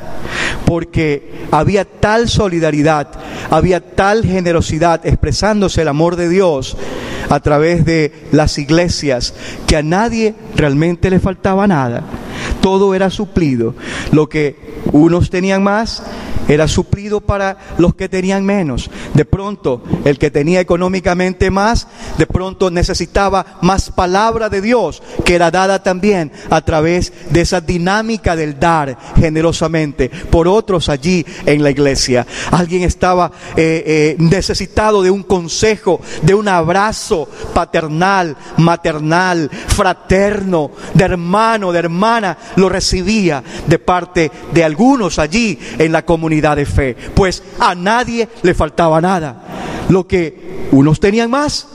porque 0.64 1.46
había 1.50 1.84
tal 1.84 2.28
solidaridad, 2.28 3.08
había 3.50 3.80
tal 3.80 4.24
generosidad 4.24 5.06
expresándose 5.06 5.82
el 5.82 5.88
amor 5.88 6.16
de 6.16 6.28
Dios 6.28 6.76
a 7.28 7.40
través 7.40 7.84
de 7.84 8.12
las 8.32 8.58
iglesias, 8.58 9.34
que 9.66 9.76
a 9.76 9.82
nadie 9.82 10.34
realmente 10.54 11.10
le 11.10 11.20
faltaba 11.20 11.66
nada. 11.66 12.04
Todo 12.66 12.96
era 12.96 13.10
suplido. 13.10 13.76
Lo 14.10 14.28
que 14.28 14.56
unos 14.90 15.30
tenían 15.30 15.62
más, 15.62 16.02
era 16.48 16.68
suplido 16.68 17.20
para 17.20 17.58
los 17.78 17.94
que 17.94 18.08
tenían 18.08 18.44
menos. 18.44 18.90
De 19.14 19.24
pronto, 19.24 19.82
el 20.04 20.18
que 20.18 20.30
tenía 20.30 20.60
económicamente 20.60 21.50
más, 21.50 21.88
de 22.18 22.26
pronto 22.26 22.70
necesitaba 22.70 23.58
más 23.62 23.90
palabra 23.90 24.48
de 24.48 24.60
Dios, 24.60 25.02
que 25.24 25.34
era 25.34 25.50
dada 25.50 25.82
también 25.82 26.32
a 26.50 26.60
través 26.60 27.12
de 27.30 27.40
esa 27.40 27.60
dinámica 27.60 28.36
del 28.36 28.58
dar 28.58 28.96
generosamente 29.16 30.08
por 30.08 30.48
otros 30.48 30.88
allí 30.88 31.24
en 31.46 31.62
la 31.62 31.70
iglesia. 31.70 32.26
Alguien 32.50 32.82
estaba 32.82 33.32
eh, 33.56 33.82
eh, 33.86 34.16
necesitado 34.18 35.02
de 35.02 35.10
un 35.10 35.22
consejo, 35.22 36.00
de 36.22 36.34
un 36.34 36.48
abrazo 36.48 37.28
paternal, 37.54 38.36
maternal, 38.58 39.50
fraterno, 39.50 40.70
de 40.94 41.04
hermano, 41.04 41.72
de 41.72 41.78
hermana, 41.78 42.38
lo 42.56 42.68
recibía 42.68 43.42
de 43.66 43.78
parte 43.78 44.30
de 44.52 44.64
algunos 44.64 45.18
allí 45.18 45.58
en 45.78 45.92
la 45.92 46.04
comunidad 46.04 46.56
de 46.56 46.66
fe, 46.66 46.96
pues 47.14 47.42
a 47.58 47.74
nadie 47.74 48.28
le 48.42 48.54
faltaba 48.54 49.00
nada. 49.00 49.86
Lo 49.88 50.06
que 50.06 50.68
unos 50.72 50.98
tenían 50.98 51.30
más, 51.30 51.68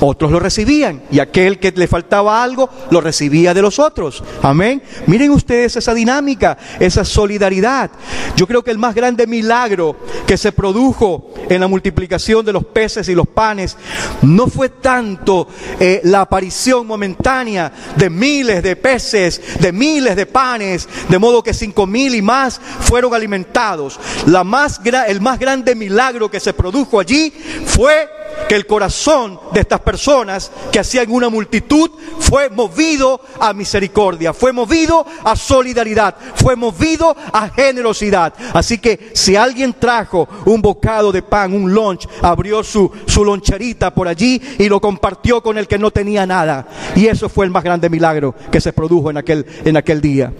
otros 0.00 0.30
lo 0.30 0.40
recibían 0.40 1.02
y 1.10 1.20
aquel 1.20 1.58
que 1.58 1.72
le 1.72 1.86
faltaba 1.86 2.42
algo 2.42 2.68
lo 2.90 3.00
recibía 3.00 3.54
de 3.54 3.62
los 3.62 3.78
otros. 3.78 4.22
Amén. 4.42 4.82
Miren 5.06 5.30
ustedes 5.30 5.76
esa 5.76 5.94
dinámica, 5.94 6.58
esa 6.78 7.04
solidaridad. 7.04 7.90
Yo 8.36 8.46
creo 8.46 8.62
que 8.62 8.70
el 8.70 8.78
más 8.78 8.94
grande 8.94 9.26
milagro 9.26 9.96
que 10.26 10.36
se 10.36 10.52
produjo 10.52 11.32
en 11.48 11.60
la 11.60 11.68
multiplicación 11.68 12.44
de 12.44 12.52
los 12.52 12.64
peces 12.64 13.08
y 13.08 13.14
los 13.14 13.26
panes 13.26 13.76
no 14.22 14.46
fue 14.46 14.68
tanto 14.68 15.48
eh, 15.80 16.00
la 16.04 16.22
aparición 16.22 16.86
momentánea 16.86 17.72
de 17.96 18.10
miles 18.10 18.62
de 18.62 18.76
peces, 18.76 19.40
de 19.60 19.72
miles 19.72 20.16
de 20.16 20.26
panes, 20.26 20.88
de 21.08 21.18
modo 21.18 21.42
que 21.42 21.54
cinco 21.54 21.86
mil 21.86 22.14
y 22.14 22.22
más 22.22 22.60
fueron 22.80 23.14
alimentados. 23.14 23.98
La 24.26 24.44
más, 24.44 24.80
el 24.84 25.20
más 25.20 25.38
grande 25.38 25.74
milagro 25.74 26.30
que 26.30 26.40
se 26.40 26.52
produjo 26.52 27.00
allí 27.00 27.32
fue 27.66 28.08
que 28.48 28.54
el 28.54 28.66
corazón 28.66 29.38
de 29.52 29.60
estas 29.60 29.80
personas 29.80 30.50
que 30.70 30.78
hacían 30.78 31.10
una 31.10 31.28
multitud 31.28 31.90
fue 32.18 32.50
movido 32.50 33.20
a 33.40 33.52
misericordia, 33.52 34.32
fue 34.32 34.52
movido 34.52 35.06
a 35.24 35.36
solidaridad, 35.36 36.16
fue 36.34 36.56
movido 36.56 37.16
a 37.32 37.48
generosidad. 37.50 38.34
Así 38.52 38.78
que 38.78 39.10
si 39.14 39.36
alguien 39.36 39.74
trajo 39.74 40.28
un 40.46 40.62
bocado 40.62 41.12
de 41.12 41.22
pan, 41.22 41.54
un 41.54 41.72
lunch, 41.72 42.08
abrió 42.22 42.62
su, 42.62 42.90
su 43.06 43.24
loncherita 43.24 43.94
por 43.94 44.08
allí 44.08 44.40
y 44.58 44.68
lo 44.68 44.80
compartió 44.80 45.42
con 45.42 45.58
el 45.58 45.66
que 45.66 45.78
no 45.78 45.90
tenía 45.90 46.26
nada. 46.26 46.66
Y 46.94 47.06
eso 47.06 47.28
fue 47.28 47.46
el 47.46 47.50
más 47.50 47.64
grande 47.64 47.88
milagro 47.90 48.34
que 48.50 48.60
se 48.60 48.72
produjo 48.72 49.10
en 49.10 49.18
aquel, 49.18 49.46
en 49.64 49.76
aquel 49.76 50.00
día. 50.00 50.32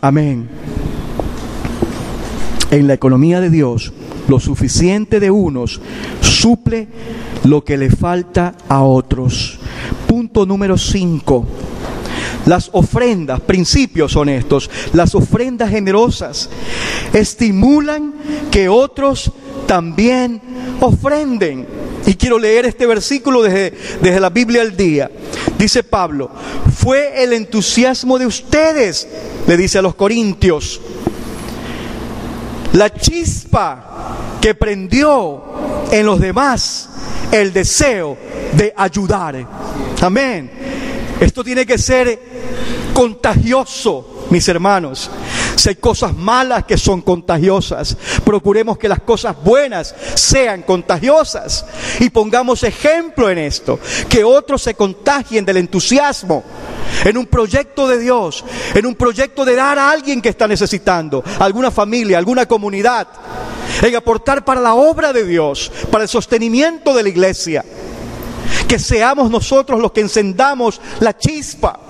Amén. 0.00 0.48
En 2.70 2.86
la 2.86 2.94
economía 2.94 3.40
de 3.40 3.50
Dios, 3.50 3.92
lo 4.28 4.38
suficiente 4.38 5.20
de 5.20 5.30
unos 5.30 5.80
suple 6.20 6.88
lo 7.44 7.64
que 7.64 7.76
le 7.76 7.90
falta 7.90 8.54
a 8.68 8.82
otros. 8.82 9.58
Punto 10.06 10.46
número 10.46 10.78
5. 10.78 11.46
Las 12.46 12.70
ofrendas, 12.72 13.40
principios 13.40 14.12
son 14.12 14.28
estos, 14.28 14.70
las 14.92 15.14
ofrendas 15.14 15.70
generosas 15.70 16.48
estimulan 17.12 18.14
que 18.50 18.68
otros 18.68 19.32
también 19.66 20.40
ofrenden. 20.80 21.66
Y 22.06 22.14
quiero 22.14 22.38
leer 22.38 22.64
este 22.64 22.86
versículo 22.86 23.42
desde, 23.42 23.74
desde 24.00 24.20
la 24.20 24.30
Biblia 24.30 24.62
al 24.62 24.76
día. 24.76 25.10
Dice 25.58 25.82
Pablo, 25.82 26.30
fue 26.74 27.22
el 27.22 27.34
entusiasmo 27.34 28.18
de 28.18 28.26
ustedes, 28.26 29.06
le 29.46 29.56
dice 29.56 29.78
a 29.78 29.82
los 29.82 29.94
corintios, 29.94 30.80
la 32.78 32.90
chispa 32.90 34.38
que 34.40 34.54
prendió 34.54 35.42
en 35.90 36.06
los 36.06 36.20
demás 36.20 36.88
el 37.32 37.52
deseo 37.52 38.16
de 38.52 38.72
ayudar. 38.76 39.44
Amén. 40.00 40.48
Esto 41.20 41.42
tiene 41.42 41.66
que 41.66 41.76
ser 41.76 42.20
contagioso, 42.94 44.28
mis 44.30 44.46
hermanos. 44.48 45.10
Si 45.58 45.70
hay 45.70 45.74
cosas 45.74 46.14
malas 46.14 46.66
que 46.66 46.78
son 46.78 47.02
contagiosas, 47.02 47.96
procuremos 48.24 48.78
que 48.78 48.88
las 48.88 49.00
cosas 49.00 49.34
buenas 49.42 49.92
sean 50.14 50.62
contagiosas 50.62 51.66
y 51.98 52.10
pongamos 52.10 52.62
ejemplo 52.62 53.28
en 53.28 53.38
esto, 53.38 53.80
que 54.08 54.22
otros 54.22 54.62
se 54.62 54.74
contagien 54.74 55.44
del 55.44 55.56
entusiasmo 55.56 56.44
en 57.04 57.18
un 57.18 57.26
proyecto 57.26 57.88
de 57.88 57.98
Dios, 57.98 58.44
en 58.72 58.86
un 58.86 58.94
proyecto 58.94 59.44
de 59.44 59.56
dar 59.56 59.80
a 59.80 59.90
alguien 59.90 60.22
que 60.22 60.28
está 60.28 60.46
necesitando, 60.46 61.24
alguna 61.40 61.72
familia, 61.72 62.18
alguna 62.18 62.46
comunidad, 62.46 63.08
en 63.82 63.96
aportar 63.96 64.44
para 64.44 64.60
la 64.60 64.74
obra 64.74 65.12
de 65.12 65.24
Dios, 65.24 65.72
para 65.90 66.04
el 66.04 66.08
sostenimiento 66.08 66.94
de 66.94 67.02
la 67.02 67.08
iglesia. 67.08 67.64
Que 68.68 68.78
seamos 68.78 69.28
nosotros 69.28 69.80
los 69.80 69.90
que 69.90 70.02
encendamos 70.02 70.80
la 71.00 71.18
chispa 71.18 71.87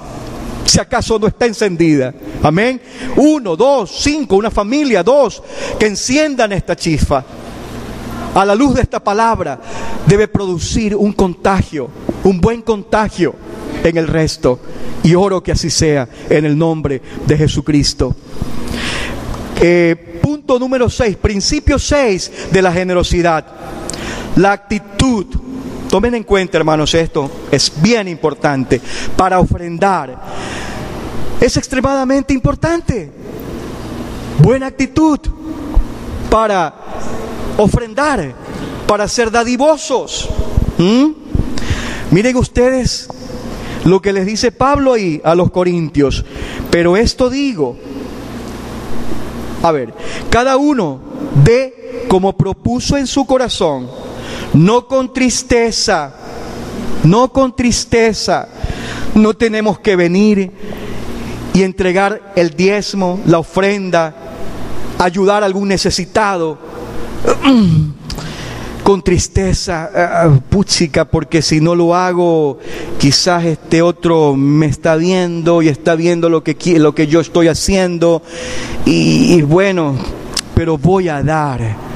si 0.68 0.78
acaso 0.78 1.18
no 1.18 1.26
está 1.26 1.46
encendida. 1.46 2.14
Amén. 2.42 2.80
Uno, 3.16 3.56
dos, 3.56 3.90
cinco, 4.00 4.36
una 4.36 4.50
familia, 4.50 5.02
dos, 5.02 5.42
que 5.78 5.86
enciendan 5.86 6.52
esta 6.52 6.76
chispa. 6.76 7.24
A 8.34 8.44
la 8.44 8.54
luz 8.54 8.74
de 8.74 8.82
esta 8.82 9.02
palabra 9.02 9.58
debe 10.06 10.28
producir 10.28 10.94
un 10.94 11.12
contagio, 11.12 11.88
un 12.24 12.38
buen 12.38 12.60
contagio 12.60 13.34
en 13.82 13.96
el 13.96 14.06
resto. 14.06 14.60
Y 15.02 15.14
oro 15.14 15.42
que 15.42 15.52
así 15.52 15.70
sea 15.70 16.06
en 16.28 16.44
el 16.44 16.58
nombre 16.58 17.00
de 17.26 17.36
Jesucristo. 17.36 18.14
Eh, 19.60 20.20
punto 20.22 20.58
número 20.58 20.90
seis, 20.90 21.16
principio 21.16 21.78
seis 21.78 22.30
de 22.52 22.60
la 22.60 22.72
generosidad. 22.72 23.46
La 24.36 24.52
actitud 24.52 25.26
Tomen 25.88 26.14
en 26.14 26.24
cuenta, 26.24 26.58
hermanos, 26.58 26.92
esto 26.94 27.30
es 27.50 27.72
bien 27.80 28.08
importante. 28.08 28.80
Para 29.16 29.40
ofrendar 29.40 30.18
es 31.40 31.56
extremadamente 31.56 32.34
importante. 32.34 33.10
Buena 34.38 34.66
actitud 34.66 35.18
para 36.30 36.74
ofrendar, 37.56 38.34
para 38.86 39.08
ser 39.08 39.30
dadivosos. 39.30 40.28
¿Mm? 40.76 41.06
Miren 42.10 42.36
ustedes 42.36 43.08
lo 43.84 44.02
que 44.02 44.12
les 44.12 44.26
dice 44.26 44.52
Pablo 44.52 44.92
ahí 44.92 45.22
a 45.24 45.34
los 45.34 45.50
corintios. 45.50 46.24
Pero 46.70 46.98
esto 46.98 47.30
digo, 47.30 47.76
a 49.62 49.72
ver, 49.72 49.94
cada 50.28 50.58
uno 50.58 51.00
de 51.44 52.04
como 52.08 52.36
propuso 52.36 52.96
en 52.96 53.06
su 53.06 53.24
corazón 53.24 53.88
no 54.54 54.86
con 54.86 55.12
tristeza, 55.12 56.12
no 57.04 57.32
con 57.32 57.54
tristeza. 57.54 58.48
No 59.14 59.34
tenemos 59.34 59.78
que 59.80 59.96
venir 59.96 60.52
y 61.54 61.62
entregar 61.62 62.32
el 62.36 62.50
diezmo, 62.50 63.20
la 63.26 63.38
ofrenda, 63.38 64.14
ayudar 64.98 65.42
a 65.42 65.46
algún 65.46 65.68
necesitado. 65.68 66.58
Con 68.84 69.02
tristeza, 69.02 69.90
ah, 69.94 70.22
ah, 70.22 70.40
puchica, 70.48 71.04
porque 71.04 71.42
si 71.42 71.60
no 71.60 71.74
lo 71.74 71.94
hago, 71.94 72.58
quizás 72.98 73.44
este 73.44 73.82
otro 73.82 74.34
me 74.34 74.64
está 74.64 74.96
viendo 74.96 75.60
y 75.60 75.68
está 75.68 75.94
viendo 75.94 76.30
lo 76.30 76.42
que, 76.42 76.56
lo 76.78 76.94
que 76.94 77.06
yo 77.06 77.20
estoy 77.20 77.48
haciendo. 77.48 78.22
Y 78.86 79.42
bueno, 79.42 79.94
pero 80.54 80.78
voy 80.78 81.10
a 81.10 81.22
dar 81.22 81.87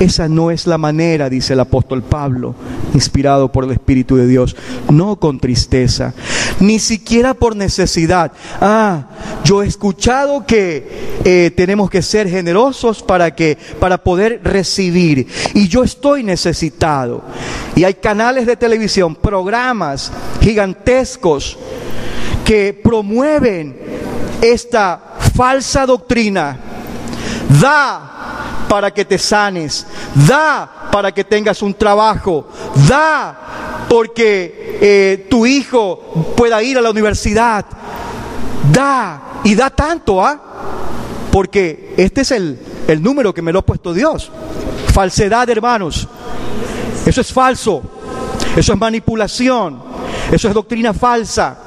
esa 0.00 0.28
no 0.28 0.50
es 0.50 0.66
la 0.66 0.78
manera, 0.78 1.30
dice 1.30 1.52
el 1.52 1.60
apóstol 1.60 2.02
Pablo, 2.02 2.54
inspirado 2.94 3.50
por 3.52 3.64
el 3.64 3.70
Espíritu 3.70 4.16
de 4.16 4.26
Dios. 4.26 4.56
No 4.90 5.16
con 5.16 5.38
tristeza, 5.38 6.14
ni 6.60 6.78
siquiera 6.78 7.34
por 7.34 7.54
necesidad. 7.56 8.32
Ah, 8.60 9.06
yo 9.44 9.62
he 9.62 9.66
escuchado 9.66 10.46
que 10.46 10.88
eh, 11.24 11.52
tenemos 11.56 11.90
que 11.90 12.02
ser 12.02 12.28
generosos 12.28 13.02
para 13.02 13.34
que, 13.34 13.56
para 13.78 13.98
poder 13.98 14.40
recibir. 14.42 15.26
Y 15.54 15.68
yo 15.68 15.84
estoy 15.84 16.22
necesitado. 16.22 17.22
Y 17.76 17.84
hay 17.84 17.94
canales 17.94 18.46
de 18.46 18.56
televisión, 18.56 19.14
programas 19.14 20.12
gigantescos 20.40 21.56
que 22.44 22.74
promueven 22.74 23.76
esta 24.42 25.00
falsa 25.34 25.86
doctrina 25.86 26.58
Da 27.60 28.14
para 28.74 28.90
que 28.90 29.04
te 29.04 29.18
sanes. 29.18 29.86
Da 30.26 30.88
para 30.90 31.12
que 31.12 31.22
tengas 31.22 31.62
un 31.62 31.74
trabajo. 31.74 32.48
Da 32.88 33.86
porque 33.88 34.78
eh, 34.80 35.28
tu 35.30 35.46
hijo 35.46 36.34
pueda 36.36 36.60
ir 36.60 36.76
a 36.76 36.80
la 36.80 36.90
universidad. 36.90 37.64
Da 38.72 39.40
y 39.44 39.54
da 39.54 39.70
tanto, 39.70 40.20
¿ah? 40.20 40.40
Porque 41.30 41.94
este 41.96 42.22
es 42.22 42.32
el, 42.32 42.58
el 42.88 43.00
número 43.00 43.32
que 43.32 43.42
me 43.42 43.52
lo 43.52 43.60
ha 43.60 43.62
puesto 43.62 43.94
Dios. 43.94 44.32
Falsedad, 44.92 45.48
hermanos. 45.48 46.08
Eso 47.06 47.20
es 47.20 47.32
falso. 47.32 47.80
Eso 48.56 48.72
es 48.72 48.78
manipulación. 48.80 49.80
Eso 50.32 50.48
es 50.48 50.54
doctrina 50.54 50.92
falsa. 50.92 51.58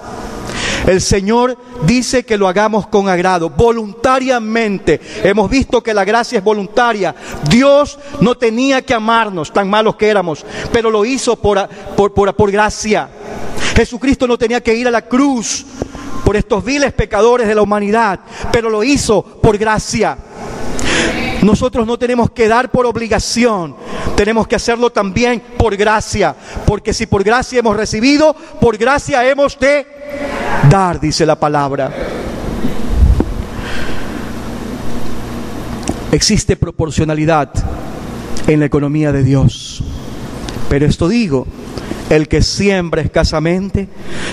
El 0.86 1.02
Señor 1.02 1.58
dice 1.84 2.24
que 2.24 2.38
lo 2.38 2.48
hagamos 2.48 2.88
con 2.88 3.10
agrado, 3.10 3.50
voluntariamente. 3.50 5.02
Hemos 5.24 5.50
visto 5.50 5.82
que 5.82 5.94
la 5.94 6.06
gracia 6.06 6.38
es 6.38 6.44
voluntaria. 6.44 7.16
Dios 7.50 7.98
no 8.22 8.36
tenía 8.36 8.82
que 8.82 8.94
amarnos, 8.94 9.52
tan 9.52 9.70
malos 9.70 9.96
que 9.96 10.08
éramos, 10.08 10.46
pero 10.72 10.90
lo 10.90 11.04
hizo 11.06 11.36
por, 11.36 11.68
por, 11.96 12.14
por, 12.14 12.36
por 12.36 12.52
gracia. 12.52 13.10
Jesucristo 13.76 14.28
no 14.28 14.38
tenía 14.38 14.62
que 14.62 14.76
ir 14.76 14.88
a 14.88 14.92
la 14.92 15.04
cruz 15.04 15.66
por 16.24 16.36
estos 16.36 16.64
viles 16.64 16.94
pecadores 16.94 17.48
de 17.48 17.56
la 17.56 17.62
humanidad, 17.62 18.20
pero 18.52 18.70
lo 18.70 18.84
hizo 18.84 19.24
por 19.24 19.58
gracia. 19.58 20.18
Nosotros 21.42 21.86
no 21.86 21.98
tenemos 21.98 22.32
que 22.32 22.48
dar 22.48 22.72
por 22.72 22.86
obligación, 22.86 23.76
tenemos 24.16 24.48
que 24.48 24.56
hacerlo 24.56 24.90
también 24.90 25.42
por 25.58 25.76
gracia, 25.76 26.36
porque 26.66 26.94
si 26.94 27.06
por 27.06 27.24
gracia 27.24 27.60
hemos 27.60 27.78
recibido, 27.78 28.36
por 28.60 28.78
gracia 28.78 29.28
hemos 29.30 29.60
de 29.60 29.86
dar, 30.70 31.00
dice 31.00 31.26
la 31.26 31.40
palabra. 31.40 31.94
Existe 36.12 36.56
proporcionalidad 36.56 37.52
en 38.48 38.60
la 38.60 38.66
economía 38.66 39.12
de 39.12 39.24
Dios, 39.24 39.84
pero 40.70 40.86
esto 40.86 41.08
digo, 41.08 41.46
el 42.10 42.28
que 42.28 42.42
siembra 42.42 43.02
escasamente, 43.02 43.88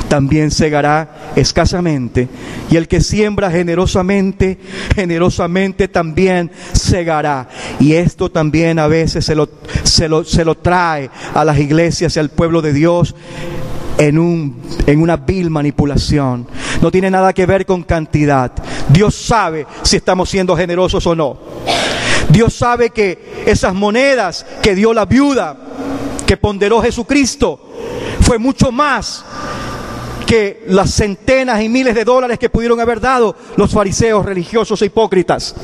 también 0.08 0.50
segará 0.50 1.32
escasamente. 1.37 2.28
Y 2.70 2.76
el 2.76 2.88
que 2.88 3.00
siembra 3.00 3.50
generosamente, 3.50 4.58
generosamente 4.94 5.88
también 5.88 6.50
segará. 6.72 7.48
Y 7.80 7.94
esto 7.94 8.30
también 8.30 8.78
a 8.78 8.87
veces 8.87 9.24
se 9.24 9.34
lo, 9.34 9.48
se 9.82 10.08
lo, 10.08 10.24
se 10.24 10.44
lo 10.44 10.54
trae 10.56 11.10
a 11.34 11.44
las 11.44 11.58
iglesias 11.58 12.16
y 12.16 12.20
al 12.20 12.30
pueblo 12.30 12.62
de 12.62 12.72
Dios 12.72 13.14
en, 13.98 14.18
un, 14.18 14.62
en 14.87 15.00
una 15.00 15.16
vil 15.16 15.50
manipulación. 15.50 16.46
No 16.80 16.90
tiene 16.90 17.10
nada 17.10 17.32
que 17.32 17.46
ver 17.46 17.66
con 17.66 17.82
cantidad. 17.82 18.52
Dios 18.88 19.14
sabe 19.14 19.66
si 19.82 19.96
estamos 19.96 20.30
siendo 20.30 20.56
generosos 20.56 21.06
o 21.06 21.14
no. 21.14 21.38
Dios 22.28 22.54
sabe 22.54 22.90
que 22.90 23.44
esas 23.46 23.74
monedas 23.74 24.46
que 24.62 24.74
dio 24.74 24.92
la 24.92 25.04
viuda, 25.04 25.56
que 26.34 26.38
ponderó 26.38 26.82
Jesucristo, 26.82 27.60
fue 28.20 28.38
mucho 28.38 28.72
más 28.72 29.24
que 30.26 30.64
las 30.66 30.92
centenas 30.92 31.62
y 31.62 31.68
miles 31.68 31.94
de 31.94 32.04
dólares 32.04 32.40
que 32.40 32.50
pudieron 32.50 32.80
haber 32.80 33.00
dado 33.00 33.36
los 33.54 33.70
fariseos 33.70 34.26
religiosos 34.26 34.82
e 34.82 34.86
hipócritas. 34.86 35.54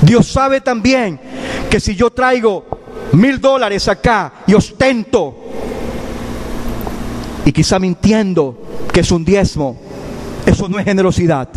Dios 0.00 0.26
sabe 0.26 0.62
también 0.62 1.20
que 1.68 1.80
si 1.80 1.94
yo 1.94 2.08
traigo 2.12 2.64
mil 3.12 3.38
dólares 3.42 3.88
acá 3.88 4.32
y 4.46 4.54
ostento, 4.54 5.36
y 7.44 7.52
quizá 7.52 7.78
mintiendo 7.78 8.56
que 8.90 9.00
es 9.00 9.10
un 9.10 9.22
diezmo, 9.22 9.78
eso 10.46 10.66
no 10.66 10.78
es 10.78 10.86
generosidad. 10.86 11.50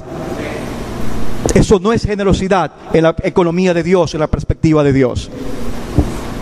Eso 1.54 1.80
no 1.80 1.94
es 1.94 2.04
generosidad 2.04 2.74
en 2.92 3.04
la 3.04 3.16
economía 3.24 3.74
de 3.74 3.84
Dios, 3.84 4.14
en 4.14 4.20
la 4.20 4.28
perspectiva 4.28 4.84
de 4.84 4.92
Dios. 4.92 5.32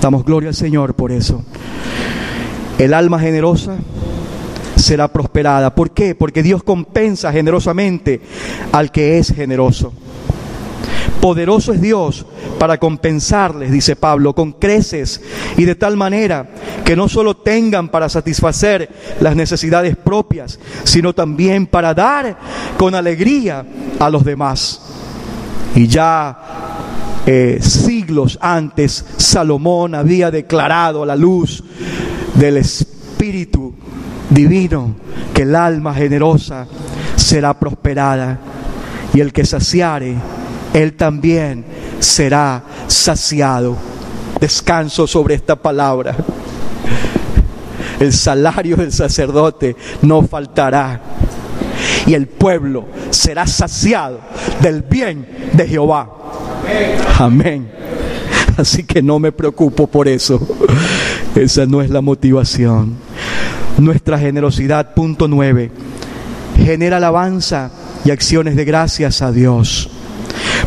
Damos 0.02 0.24
gloria 0.26 0.50
al 0.50 0.56
Señor 0.56 0.94
por 0.94 1.12
eso. 1.12 1.44
El 2.78 2.94
alma 2.94 3.20
generosa 3.20 3.78
será 4.76 5.08
prosperada. 5.08 5.74
¿Por 5.74 5.92
qué? 5.92 6.16
Porque 6.16 6.44
Dios 6.44 6.64
compensa 6.64 7.32
generosamente 7.32 8.22
al 8.72 8.92
que 8.92 9.18
es 9.18 9.34
generoso. 9.34 9.94
Poderoso 11.22 11.74
es 11.74 11.82
Dios 11.82 12.26
para 12.60 12.78
compensarles, 12.78 13.72
dice 13.72 13.96
Pablo, 13.96 14.36
con 14.36 14.52
creces 14.52 15.22
y 15.58 15.66
de 15.66 15.74
tal 15.74 15.98
manera 15.98 16.50
que 16.84 16.96
no 16.96 17.10
solo 17.10 17.36
tengan 17.38 17.90
para 17.90 18.10
satisfacer 18.10 18.90
las 19.22 19.36
necesidades 19.36 19.96
propias, 19.96 20.60
sino 20.84 21.14
también 21.14 21.66
para 21.66 21.96
dar 21.96 22.38
con 22.78 22.94
alegría 22.94 23.66
a 23.98 24.10
los 24.10 24.24
demás. 24.24 24.82
Y 25.74 25.88
ya 25.88 26.75
eh, 27.26 27.58
siglos 27.62 28.38
antes 28.42 29.04
Salomón 29.18 29.96
había 29.96 30.30
declarado 30.30 31.04
a 31.04 31.06
la 31.06 31.16
luz 31.16 31.64
del 32.36 32.58
Espíritu 32.58 33.74
Divino 34.30 34.96
que 35.34 35.44
el 35.44 35.56
alma 35.56 35.94
generosa 35.94 36.68
será 37.16 37.58
prosperada 37.60 38.40
y 39.14 39.22
el 39.22 39.32
que 39.34 39.46
saciare, 39.46 40.16
él 40.74 40.94
también 40.94 41.66
será 42.00 42.64
saciado. 42.88 43.78
Descanso 44.40 45.08
sobre 45.08 45.36
esta 45.36 45.56
palabra. 45.56 46.16
El 48.00 48.12
salario 48.12 48.76
del 48.76 48.92
sacerdote 48.92 49.76
no 50.02 50.22
faltará 50.22 51.02
y 52.06 52.14
el 52.14 52.28
pueblo 52.28 52.86
será 53.10 53.48
saciado 53.48 54.20
del 54.62 54.82
bien 54.82 55.26
de 55.54 55.68
Jehová. 55.68 56.25
Amén. 57.20 57.70
Así 58.58 58.84
que 58.84 59.02
no 59.02 59.20
me 59.20 59.32
preocupo 59.32 59.88
por 59.88 60.08
eso. 60.08 60.40
Esa 61.36 61.66
no 61.66 61.82
es 61.82 61.90
la 61.90 62.02
motivación. 62.02 62.96
Nuestra 63.78 64.18
generosidad, 64.18 64.94
punto 64.94 65.28
nueve, 65.28 65.72
genera 66.58 66.98
alabanza 66.98 67.72
y 68.06 68.12
acciones 68.12 68.56
de 68.56 68.64
gracias 68.64 69.22
a 69.22 69.32
Dios 69.32 69.90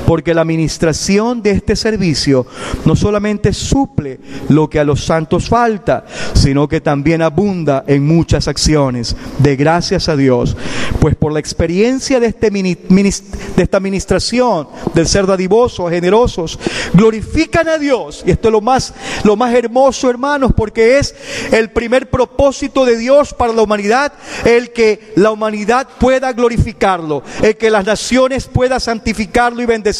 porque 0.09 0.33
la 0.33 0.41
administración 0.41 1.43
de 1.43 1.51
este 1.51 1.77
servicio 1.77 2.47
no 2.87 2.97
solamente 2.97 3.53
suple 3.53 4.19
lo 4.49 4.71
que 4.71 4.81
a 4.81 4.85
los 4.85 5.05
santos 5.05 5.51
falta, 5.51 6.07
sino 6.33 6.67
que 6.67 6.81
también 6.81 7.21
abunda 7.21 7.85
en 7.87 8.07
muchas 8.07 8.49
acciones. 8.49 9.15
De 9.39 9.55
gracias 9.55 10.09
a 10.09 10.17
Dios, 10.17 10.57
pues 10.99 11.15
por 11.15 11.31
la 11.31 11.41
experiencia 11.41 12.21
de, 12.21 12.29
este 12.29 12.51
de 12.51 13.63
esta 13.63 13.77
administración, 13.77 14.69
del 14.95 15.07
ser 15.07 15.27
dadivosos, 15.27 15.91
generosos, 15.91 16.59
glorifican 16.95 17.69
a 17.69 17.77
Dios, 17.77 18.23
y 18.27 18.31
esto 18.31 18.49
es 18.49 18.53
lo 18.53 18.63
más, 18.63 18.95
lo 19.25 19.37
más 19.37 19.55
hermoso, 19.55 20.09
hermanos, 20.09 20.53
porque 20.57 20.99
es 20.99 21.15
el 21.53 21.71
primer 21.71 22.09
propósito 22.09 22.87
de 22.87 22.97
Dios 22.97 23.35
para 23.35 23.53
la 23.53 23.61
humanidad, 23.61 24.15
el 24.47 24.73
que 24.73 25.13
la 25.17 25.33
humanidad 25.33 25.87
pueda 26.01 26.33
glorificarlo, 26.33 27.23
el 27.43 27.59
que 27.59 27.69
las 27.69 27.85
naciones 27.85 28.47
puedan 28.47 28.81
santificarlo 28.81 29.61
y 29.61 29.67
bendecirlo 29.67 29.98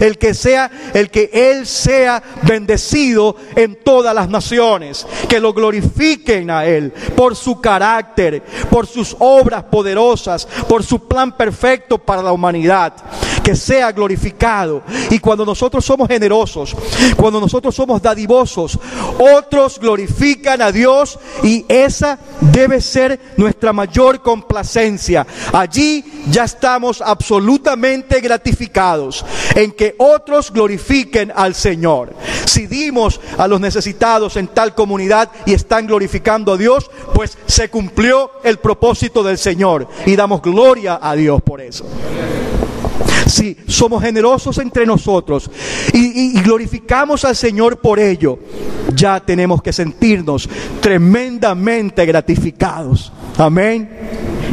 el 0.00 0.18
que 0.18 0.34
sea, 0.34 0.70
el 0.92 1.10
que 1.10 1.30
Él 1.32 1.66
sea 1.66 2.22
bendecido 2.42 3.36
en 3.56 3.76
todas 3.76 4.14
las 4.14 4.28
naciones, 4.28 5.06
que 5.28 5.40
lo 5.40 5.52
glorifiquen 5.52 6.50
a 6.50 6.64
Él 6.64 6.92
por 7.16 7.36
su 7.36 7.60
carácter, 7.60 8.42
por 8.70 8.86
sus 8.86 9.16
obras 9.18 9.64
poderosas, 9.64 10.46
por 10.68 10.82
su 10.82 11.06
plan 11.06 11.36
perfecto 11.36 11.98
para 11.98 12.22
la 12.22 12.32
humanidad, 12.32 12.94
que 13.44 13.54
sea 13.54 13.92
glorificado. 13.92 14.82
Y 15.10 15.18
cuando 15.18 15.44
nosotros 15.44 15.84
somos 15.84 16.08
generosos, 16.08 16.74
cuando 17.14 17.38
nosotros 17.38 17.74
somos 17.74 18.00
dadivosos, 18.00 18.78
otros 19.18 19.78
glorifican 19.78 20.62
a 20.62 20.72
Dios 20.72 21.18
y 21.42 21.64
esa 21.68 22.18
debe 22.40 22.80
ser 22.80 23.20
nuestra 23.36 23.72
mayor 23.72 24.22
complacencia. 24.22 25.26
Allí 25.52 26.04
ya 26.30 26.44
estamos 26.44 27.02
absolutamente 27.02 28.20
gratificados 28.20 29.24
en 29.54 29.72
que 29.72 29.94
otros 29.98 30.50
glorifiquen 30.50 31.30
al 31.36 31.54
Señor. 31.54 32.14
Si 32.46 32.66
dimos 32.66 33.20
a 33.36 33.46
los 33.46 33.60
necesitados 33.60 34.36
en 34.36 34.48
tal 34.48 34.74
comunidad 34.74 35.30
y 35.44 35.52
están 35.52 35.86
glorificando 35.86 36.54
a 36.54 36.56
Dios, 36.56 36.90
pues 37.12 37.36
se 37.46 37.68
cumplió 37.68 38.30
el 38.42 38.58
propósito 38.58 39.22
del 39.22 39.36
Señor 39.36 39.86
y 40.06 40.16
damos 40.16 40.40
gloria 40.40 40.98
a 41.02 41.14
Dios 41.14 41.42
por 41.42 41.60
eso. 41.60 41.84
Si 43.26 43.56
somos 43.66 44.02
generosos 44.02 44.58
entre 44.58 44.86
nosotros 44.86 45.50
y, 45.92 46.38
y, 46.38 46.40
glorificamos 46.42 47.24
al 47.24 47.34
Señor 47.34 47.80
por 47.80 47.98
ello, 47.98 48.38
ya 48.94 49.18
tenemos 49.20 49.62
que 49.62 49.72
sentirnos 49.72 50.48
tremendamente 50.80 52.04
gratificados. 52.06 53.12
Amén. 53.38 53.88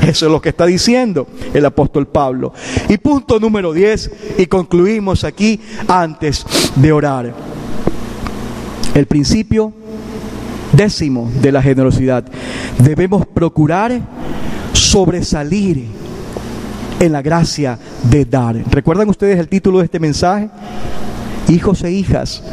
Eso 0.02 0.26
es 0.26 0.32
lo 0.32 0.42
que 0.42 0.50
está 0.50 0.66
diciendo 0.66 1.28
el 1.54 1.66
apóstol 1.66 2.08
Pablo. 2.08 2.54
Y 2.90 2.98
punto 2.98 3.40
número 3.40 3.72
10, 3.72 4.12
y 4.40 4.46
concluimos 4.48 5.24
aquí 5.24 5.60
antes 5.88 6.46
de 6.76 6.92
orar. 6.92 7.34
El 8.96 9.06
principio 9.06 9.74
décimo 10.72 11.30
de 11.42 11.52
la 11.52 11.62
generosidad. 11.62 12.26
Debemos 12.80 13.26
procurar 13.26 14.02
sobresalir 14.74 15.86
en 17.02 17.12
la 17.12 17.24
gracia 17.24 17.80
de 18.04 18.26
dar. 18.26 18.56
¿Recuerdan 18.70 19.10
ustedes 19.10 19.40
el 19.40 19.48
título 19.48 19.80
de 19.80 19.86
este 19.86 20.00
mensaje? 20.00 20.50
Hijos 21.50 21.84
e 21.84 21.92
hijas 21.92 22.44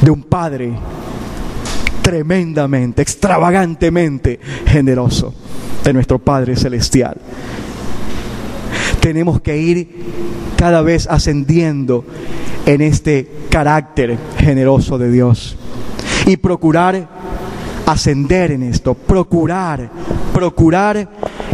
de 0.00 0.10
un 0.12 0.22
Padre 0.22 0.72
tremendamente, 2.00 3.02
extravagantemente 3.02 4.38
generoso 4.66 5.34
de 5.82 5.92
nuestro 5.92 6.20
Padre 6.20 6.54
Celestial. 6.54 7.16
Tenemos 9.00 9.40
que 9.40 9.56
ir 9.56 9.88
cada 10.56 10.80
vez 10.80 11.08
ascendiendo 11.10 12.04
en 12.66 12.80
este 12.80 13.28
carácter 13.50 14.16
generoso 14.38 14.98
de 14.98 15.10
Dios 15.10 15.56
y 16.26 16.36
procurar 16.36 17.08
ascender 17.86 18.52
en 18.52 18.62
esto, 18.62 18.94
procurar, 18.94 19.90
procurar 20.32 21.08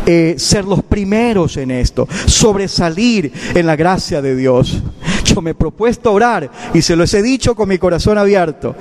eh, 0.06 0.34
ser 0.38 0.64
los 0.64 0.82
primeros 0.82 1.56
en 1.56 1.70
esto, 1.70 2.08
sobresalir 2.26 3.32
en 3.54 3.66
la 3.66 3.76
gracia 3.76 4.22
de 4.22 4.36
Dios. 4.36 4.82
Yo 5.24 5.42
me 5.42 5.50
he 5.50 5.54
propuesto 5.54 6.12
orar 6.12 6.50
y 6.74 6.82
se 6.82 6.96
los 6.96 7.12
he 7.14 7.22
dicho 7.22 7.54
con 7.54 7.68
mi 7.68 7.78
corazón 7.78 8.18
abierto, 8.18 8.74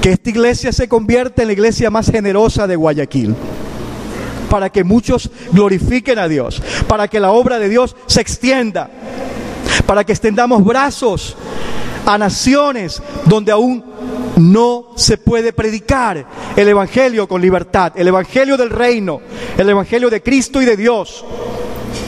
que 0.00 0.12
esta 0.12 0.30
iglesia 0.30 0.72
se 0.72 0.88
convierta 0.88 1.42
en 1.42 1.48
la 1.48 1.54
iglesia 1.54 1.90
más 1.90 2.10
generosa 2.10 2.66
de 2.66 2.76
Guayaquil 2.76 3.34
para 4.50 4.70
que 4.70 4.84
muchos 4.84 5.30
glorifiquen 5.50 6.18
a 6.18 6.28
Dios, 6.28 6.62
para 6.86 7.08
que 7.08 7.18
la 7.18 7.32
obra 7.32 7.58
de 7.58 7.68
Dios 7.68 7.96
se 8.06 8.20
extienda, 8.20 8.88
para 9.84 10.04
que 10.04 10.12
extendamos 10.12 10.64
brazos 10.64 11.36
a 12.06 12.18
naciones 12.18 13.02
donde 13.24 13.50
aún 13.50 13.84
no 14.36 14.92
se 14.96 15.18
puede 15.18 15.52
predicar 15.52 16.26
el 16.56 16.68
Evangelio 16.68 17.28
con 17.28 17.40
libertad, 17.40 17.92
el 17.96 18.08
Evangelio 18.08 18.56
del 18.56 18.70
reino, 18.70 19.20
el 19.56 19.68
Evangelio 19.68 20.10
de 20.10 20.22
Cristo 20.22 20.60
y 20.60 20.64
de 20.64 20.76
Dios. 20.76 21.24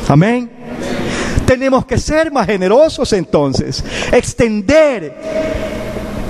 Amén. 0.09 0.51
Tenemos 1.47 1.87
que 1.87 1.99
ser 1.99 2.33
más 2.33 2.47
generosos 2.47 3.13
entonces, 3.13 3.85
extender 4.13 5.15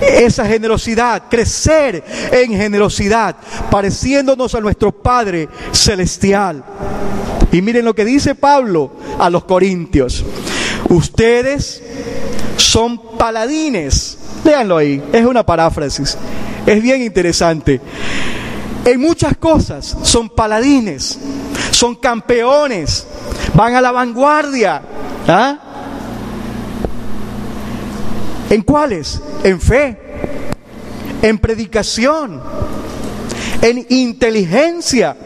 esa 0.01 0.45
generosidad, 0.45 1.25
crecer 1.31 2.05
en 2.31 2.53
generosidad, 2.53 3.37
pareciéndonos 3.71 4.55
a 4.55 4.61
nuestro 4.61 4.93
Padre 4.93 5.49
Celestial. 5.73 6.63
Y 7.51 7.63
miren 7.63 7.85
lo 7.85 7.95
que 7.95 8.05
dice 8.05 8.35
Pablo 8.35 8.93
a 9.19 9.31
los 9.31 9.45
Corintios. 9.45 10.25
Ustedes 10.91 11.83
son 12.57 12.99
paladines. 13.17 14.19
Léanlo 14.45 14.77
ahí, 14.77 15.03
es 15.13 15.25
una 15.25 15.45
paráfrasis. 15.45 16.17
Es 16.67 16.83
bien 16.83 17.03
interesante. 17.03 17.81
En 18.85 19.01
muchas 19.01 19.37
cosas 19.37 19.97
son 20.03 20.29
paladines, 20.29 21.19
son 21.73 21.97
campeones, 21.97 23.07
van 23.55 23.75
a 23.75 23.81
la 23.81 23.91
vanguardia. 23.91 24.83
¿Ah? 25.27 25.59
¿En 28.49 28.63
cuáles? 28.63 29.21
En 29.43 29.61
fe, 29.61 29.99
en 31.21 31.39
predicación, 31.39 32.41
en 33.61 33.87
inteligencia, 33.89 35.17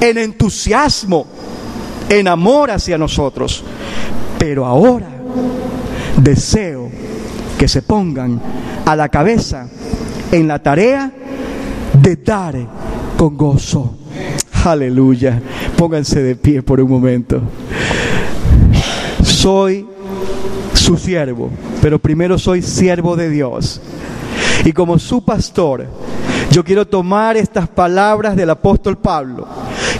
en 0.00 0.16
entusiasmo, 0.16 1.26
en 2.08 2.28
amor 2.28 2.70
hacia 2.70 2.96
nosotros. 2.96 3.62
Pero 4.38 4.64
ahora 4.64 5.20
deseo 6.22 6.90
que 7.58 7.68
se 7.68 7.82
pongan 7.82 8.40
a 8.86 8.96
la 8.96 9.08
cabeza 9.08 9.68
en 10.32 10.48
la 10.48 10.58
tarea 10.58 11.10
de 12.00 12.16
dar 12.16 12.56
con 13.16 13.36
gozo. 13.36 13.96
Aleluya. 14.64 15.40
Pónganse 15.76 16.22
de 16.22 16.36
pie 16.36 16.62
por 16.62 16.80
un 16.80 16.90
momento. 16.90 17.40
Soy 19.22 19.86
su 20.74 20.96
siervo, 20.96 21.50
pero 21.80 21.98
primero 21.98 22.38
soy 22.38 22.62
siervo 22.62 23.16
de 23.16 23.30
Dios. 23.30 23.80
Y 24.64 24.72
como 24.72 24.98
su 24.98 25.24
pastor, 25.24 25.86
yo 26.50 26.64
quiero 26.64 26.86
tomar 26.86 27.36
estas 27.36 27.68
palabras 27.68 28.36
del 28.36 28.50
apóstol 28.50 28.98
Pablo 28.98 29.46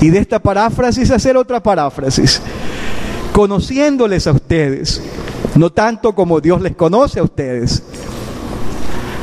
y 0.01 0.11
de 0.11 0.19
esta 0.19 0.39
paráfrasis 0.39 1.11
hacer 1.11 1.37
otra 1.37 1.63
paráfrasis, 1.63 2.43
conociéndoles 3.41 4.27
a 4.27 4.33
ustedes, 4.33 5.01
no 5.55 5.71
tanto 5.71 6.15
como 6.15 6.43
Dios 6.43 6.61
les 6.61 6.77
conoce 6.77 7.21
a 7.21 7.23
ustedes, 7.23 7.83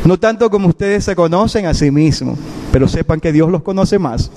no 0.05 0.17
tanto 0.17 0.49
como 0.49 0.69
ustedes 0.69 1.03
se 1.03 1.15
conocen 1.15 1.67
a 1.67 1.75
sí 1.75 1.91
mismos, 1.91 2.39
pero 2.71 2.87
sepan 2.87 3.19
que 3.19 3.31
Dios 3.31 3.51
los 3.51 3.61
conoce 3.61 3.99
más. 3.99 4.31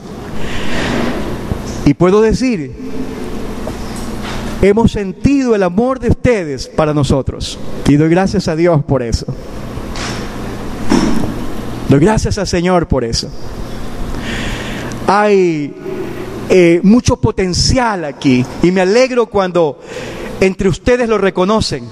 Y 1.87 1.95
puedo 1.95 2.21
decir, 2.21 2.75
hemos 4.61 4.93
sentido 4.93 5.55
el 5.55 5.63
amor 5.63 5.99
de 5.99 6.11
ustedes 6.11 6.69
para 6.69 6.93
nosotros. 6.93 7.59
Y 7.89 7.97
doy 7.97 8.11
gracias 8.11 8.49
a 8.49 8.57
Dios 8.57 8.85
por 8.85 9.03
eso. 9.03 9.25
Doy 11.89 12.01
gracias 12.01 12.37
al 12.37 12.47
Señor 12.47 12.87
por 12.87 13.03
eso. 13.03 13.31
Hay 15.07 15.73
eh, 16.53 16.81
mucho 16.83 17.17
potencial 17.17 18.05
aquí 18.05 18.45
y 18.61 18.73
me 18.73 18.81
alegro 18.81 19.27
cuando 19.27 19.79
entre 20.41 20.69
ustedes 20.69 21.09
lo 21.09 21.17
reconocen. 21.17 21.85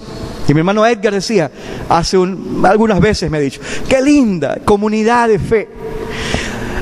Y 0.49 0.53
mi 0.53 0.61
hermano 0.61 0.85
Edgar 0.85 1.13
decía, 1.13 1.49
hace 1.89 2.17
algunas 2.65 2.99
veces 2.99 3.31
me 3.31 3.37
ha 3.37 3.41
dicho, 3.41 3.61
qué 3.89 4.03
linda 4.03 4.59
comunidad 4.65 5.29
de 5.29 5.39
fe. 5.39 5.69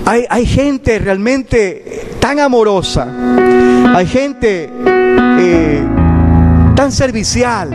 Hay, 0.07 0.25
hay 0.31 0.47
gente 0.47 0.99
realmente 1.01 2.17
tan 2.19 2.41
amorosa, 2.41 3.09
hay 3.95 4.07
gente 4.07 4.71
eh, 5.39 5.83
tan 6.77 6.93
servicial, 6.93 7.71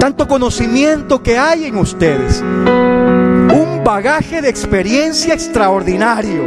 tanto 0.00 0.26
conocimiento 0.26 1.22
que 1.22 1.38
hay 1.38 1.66
en 1.66 1.76
ustedes, 1.76 2.42
bagaje 3.90 4.40
de 4.40 4.48
experiencia 4.48 5.34
extraordinario. 5.34 6.44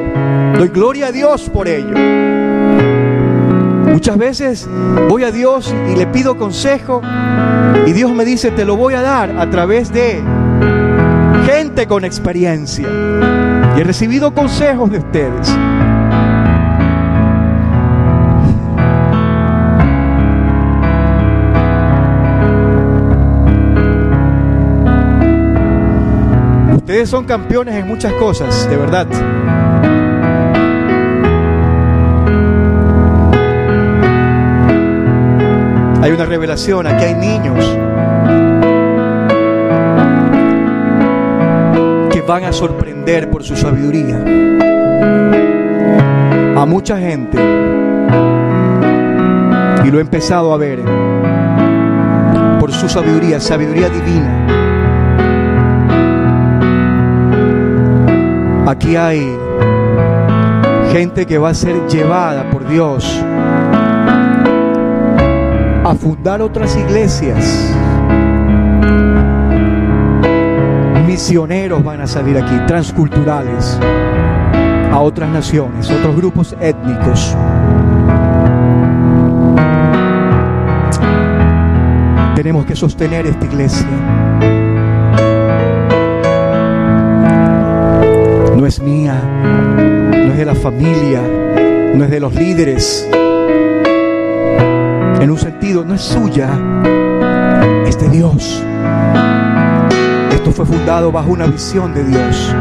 Doy 0.58 0.70
gloria 0.70 1.08
a 1.08 1.12
Dios 1.12 1.50
por 1.50 1.68
ello. 1.68 1.94
Muchas 3.92 4.18
veces 4.18 4.70
voy 5.10 5.26
a 5.26 5.32
Dios 5.32 5.76
y 5.92 5.98
le 5.98 6.08
pido 6.08 6.38
consejo 6.38 7.02
y 7.86 7.92
Dios 7.92 8.14
me 8.14 8.24
dice, 8.24 8.52
te 8.52 8.64
lo 8.64 8.78
voy 8.78 8.94
a 8.94 9.02
dar 9.02 9.38
a 9.38 9.50
través 9.50 9.92
de 9.92 10.24
gente 11.46 11.86
con 11.86 12.06
experiencia. 12.06 12.88
Y 13.76 13.82
he 13.82 13.84
recibido 13.84 14.34
consejos 14.34 14.90
de 14.90 15.00
ustedes. 15.00 15.54
Ustedes 26.84 27.08
son 27.08 27.24
campeones 27.24 27.76
en 27.76 27.88
muchas 27.88 28.12
cosas, 28.12 28.70
de 28.70 28.76
verdad. 28.76 29.08
Hay 36.02 36.12
una 36.12 36.26
revelación, 36.26 36.86
aquí 36.86 37.06
hay 37.06 37.16
niños 37.16 37.66
que 42.12 42.22
van 42.22 42.44
a 42.44 42.52
sorprender 42.52 43.30
por 43.30 43.46
su 43.46 43.56
sabiduría 43.56 44.22
a 46.58 46.66
mucha 46.66 46.98
gente. 46.98 47.38
Y 49.86 49.90
lo 49.90 50.00
he 50.00 50.02
empezado 50.02 50.54
a 50.54 50.58
ver 50.58 50.82
por 52.60 52.74
su 52.74 52.90
sabiduría, 52.90 53.40
sabiduría 53.40 53.88
divina. 53.88 54.63
Aquí 58.74 58.96
hay 58.96 59.22
gente 60.92 61.28
que 61.28 61.38
va 61.38 61.50
a 61.50 61.54
ser 61.54 61.76
llevada 61.88 62.50
por 62.50 62.68
Dios 62.68 63.24
a 65.84 65.94
fundar 65.94 66.42
otras 66.42 66.76
iglesias. 66.76 67.72
Misioneros 71.06 71.84
van 71.84 72.02
a 72.02 72.08
salir 72.08 72.36
aquí, 72.36 72.56
transculturales, 72.66 73.80
a 74.92 75.00
otras 75.00 75.30
naciones, 75.30 75.92
otros 75.92 76.16
grupos 76.16 76.56
étnicos. 76.60 77.38
Tenemos 82.36 82.66
que 82.66 82.76
sostener 82.76 83.28
esta 83.28 83.46
iglesia. 83.46 84.53
No 88.56 88.66
es 88.66 88.80
mía, 88.80 89.16
no 90.12 90.32
es 90.32 90.38
de 90.38 90.46
la 90.46 90.56
familia, 90.56 91.22
no 91.94 92.04
es 92.04 92.10
de 92.10 92.20
los 92.20 92.34
líderes, 92.34 93.08
en 95.24 95.32
un 95.32 95.38
sentido, 95.38 95.86
no 95.86 95.94
es 95.96 96.02
suya, 96.02 96.50
es 97.88 97.98
de 98.00 98.10
Dios. 98.10 98.64
Esto 100.32 100.52
fue 100.52 100.66
fundado 100.66 101.12
bajo 101.12 101.32
una 101.32 101.46
visión 101.48 101.94
de 101.94 102.04
Dios. 102.04 102.54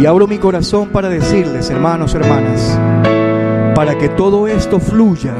Y 0.00 0.06
abro 0.06 0.26
mi 0.26 0.38
corazón 0.38 0.88
para 0.88 1.08
decirles, 1.08 1.68
hermanos, 1.70 2.14
hermanas, 2.14 2.78
para 3.74 3.98
que 3.98 4.08
todo 4.08 4.48
esto 4.48 4.80
fluya 4.80 5.34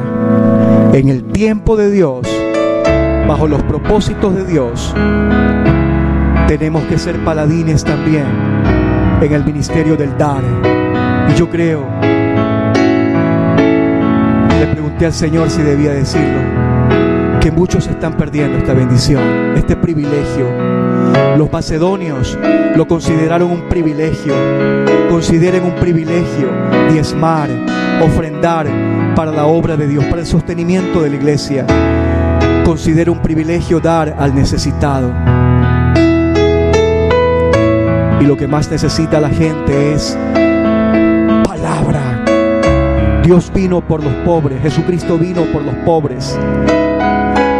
en 0.92 1.08
el 1.08 1.24
tiempo 1.24 1.76
de 1.76 1.90
Dios, 1.90 2.28
bajo 3.26 3.48
los 3.48 3.62
propósitos 3.62 4.34
de 4.34 4.44
Dios, 4.44 4.94
tenemos 6.46 6.84
que 6.84 6.98
ser 6.98 7.16
paladines 7.24 7.84
también 7.84 8.26
en 9.20 9.32
el 9.32 9.44
ministerio 9.44 9.96
del 9.96 10.16
dar. 10.18 10.42
Y 11.30 11.34
yo 11.34 11.48
creo, 11.48 11.86
le 14.58 14.66
pregunté 14.66 15.06
al 15.06 15.12
Señor 15.12 15.48
si 15.50 15.62
debía 15.62 15.92
decirlo, 15.92 16.40
que 17.40 17.50
muchos 17.50 17.86
están 17.86 18.16
perdiendo 18.16 18.58
esta 18.58 18.74
bendición, 18.74 19.22
este 19.56 19.76
privilegio. 19.76 20.46
Los 21.36 21.50
macedonios 21.50 22.38
lo 22.76 22.86
consideraron 22.86 23.50
un 23.50 23.68
privilegio. 23.68 24.34
Consideren 25.10 25.64
un 25.64 25.74
privilegio 25.76 26.48
diezmar, 26.90 27.48
ofrendar 28.02 28.66
para 29.14 29.30
la 29.32 29.46
obra 29.46 29.76
de 29.76 29.86
Dios, 29.86 30.04
para 30.06 30.20
el 30.20 30.26
sostenimiento 30.26 31.02
de 31.02 31.10
la 31.10 31.16
iglesia. 31.16 31.66
Considera 32.64 33.10
un 33.10 33.20
privilegio 33.20 33.80
dar 33.80 34.16
al 34.18 34.34
necesitado. 34.34 35.12
Y 38.20 38.24
lo 38.24 38.36
que 38.36 38.46
más 38.46 38.70
necesita 38.70 39.20
la 39.20 39.30
gente 39.30 39.92
es 39.92 40.16
palabra. 41.46 42.24
Dios 43.22 43.50
vino 43.54 43.80
por 43.80 44.02
los 44.02 44.12
pobres, 44.24 44.60
Jesucristo 44.62 45.18
vino 45.18 45.44
por 45.52 45.62
los 45.62 45.74
pobres, 45.86 46.38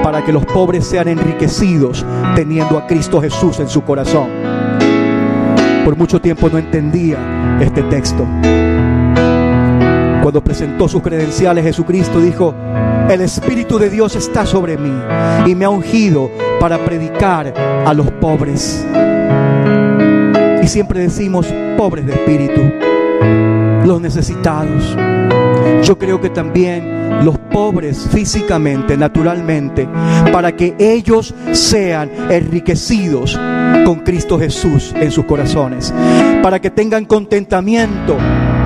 para 0.02 0.22
que 0.24 0.32
los 0.32 0.44
pobres 0.46 0.86
sean 0.86 1.08
enriquecidos 1.08 2.04
teniendo 2.34 2.78
a 2.78 2.86
Cristo 2.86 3.20
Jesús 3.20 3.60
en 3.60 3.68
su 3.68 3.82
corazón. 3.82 4.28
Por 5.84 5.96
mucho 5.96 6.20
tiempo 6.20 6.48
no 6.50 6.58
entendía 6.58 7.18
este 7.60 7.82
texto. 7.84 8.26
Cuando 10.22 10.42
presentó 10.42 10.88
sus 10.88 11.02
credenciales, 11.02 11.64
Jesucristo 11.64 12.20
dijo, 12.20 12.54
el 13.10 13.20
Espíritu 13.20 13.78
de 13.78 13.90
Dios 13.90 14.16
está 14.16 14.46
sobre 14.46 14.78
mí 14.78 14.92
y 15.46 15.54
me 15.54 15.66
ha 15.66 15.68
ungido 15.68 16.30
para 16.58 16.78
predicar 16.78 17.52
a 17.86 17.92
los 17.92 18.10
pobres. 18.12 18.86
Y 20.64 20.66
siempre 20.66 20.98
decimos 20.98 21.46
pobres 21.76 22.06
de 22.06 22.14
espíritu, 22.14 22.62
los 23.84 24.00
necesitados. 24.00 24.96
Yo 25.82 25.98
creo 25.98 26.18
que 26.22 26.30
también 26.30 27.22
los 27.22 27.36
pobres 27.38 28.08
físicamente, 28.10 28.96
naturalmente, 28.96 29.86
para 30.32 30.56
que 30.56 30.74
ellos 30.78 31.34
sean 31.52 32.10
enriquecidos 32.30 33.38
con 33.84 33.96
Cristo 33.96 34.38
Jesús 34.38 34.94
en 34.96 35.10
sus 35.10 35.26
corazones, 35.26 35.92
para 36.42 36.58
que 36.58 36.70
tengan 36.70 37.04
contentamiento 37.04 38.16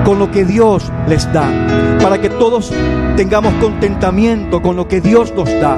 con 0.05 0.19
lo 0.19 0.31
que 0.31 0.45
Dios 0.45 0.89
les 1.05 1.29
da, 1.33 1.51
para 2.01 2.21
que 2.21 2.29
todos 2.29 2.71
tengamos 3.17 3.53
contentamiento 3.55 4.61
con 4.61 4.77
lo 4.77 4.87
que 4.87 5.01
Dios 5.01 5.33
nos 5.35 5.49
da, 5.59 5.77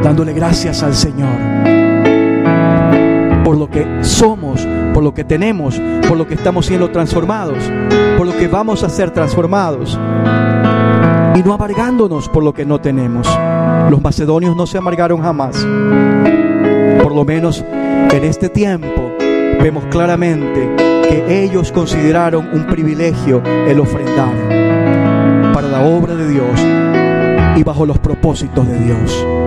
dándole 0.00 0.32
gracias 0.32 0.84
al 0.84 0.94
Señor 0.94 1.57
que 3.68 4.02
somos, 4.02 4.66
por 4.94 5.02
lo 5.02 5.14
que 5.14 5.24
tenemos, 5.24 5.80
por 6.08 6.16
lo 6.16 6.26
que 6.26 6.34
estamos 6.34 6.66
siendo 6.66 6.90
transformados, 6.90 7.58
por 8.16 8.26
lo 8.26 8.36
que 8.36 8.48
vamos 8.48 8.82
a 8.82 8.88
ser 8.88 9.10
transformados. 9.10 9.98
Y 11.34 11.42
no 11.42 11.54
amargándonos 11.54 12.28
por 12.28 12.42
lo 12.42 12.52
que 12.52 12.64
no 12.64 12.80
tenemos. 12.80 13.28
Los 13.90 14.02
macedonios 14.02 14.56
no 14.56 14.66
se 14.66 14.78
amargaron 14.78 15.22
jamás. 15.22 15.56
Por 17.02 17.14
lo 17.14 17.24
menos 17.24 17.64
en 18.10 18.24
este 18.24 18.48
tiempo 18.48 19.12
vemos 19.62 19.84
claramente 19.90 20.76
que 21.08 21.42
ellos 21.42 21.72
consideraron 21.72 22.48
un 22.52 22.66
privilegio 22.66 23.42
el 23.44 23.80
ofrendar 23.80 24.34
para 25.54 25.68
la 25.68 25.82
obra 25.82 26.14
de 26.14 26.28
Dios 26.28 26.60
y 27.56 27.62
bajo 27.62 27.86
los 27.86 27.98
propósitos 27.98 28.66
de 28.66 28.78
Dios. 28.78 29.37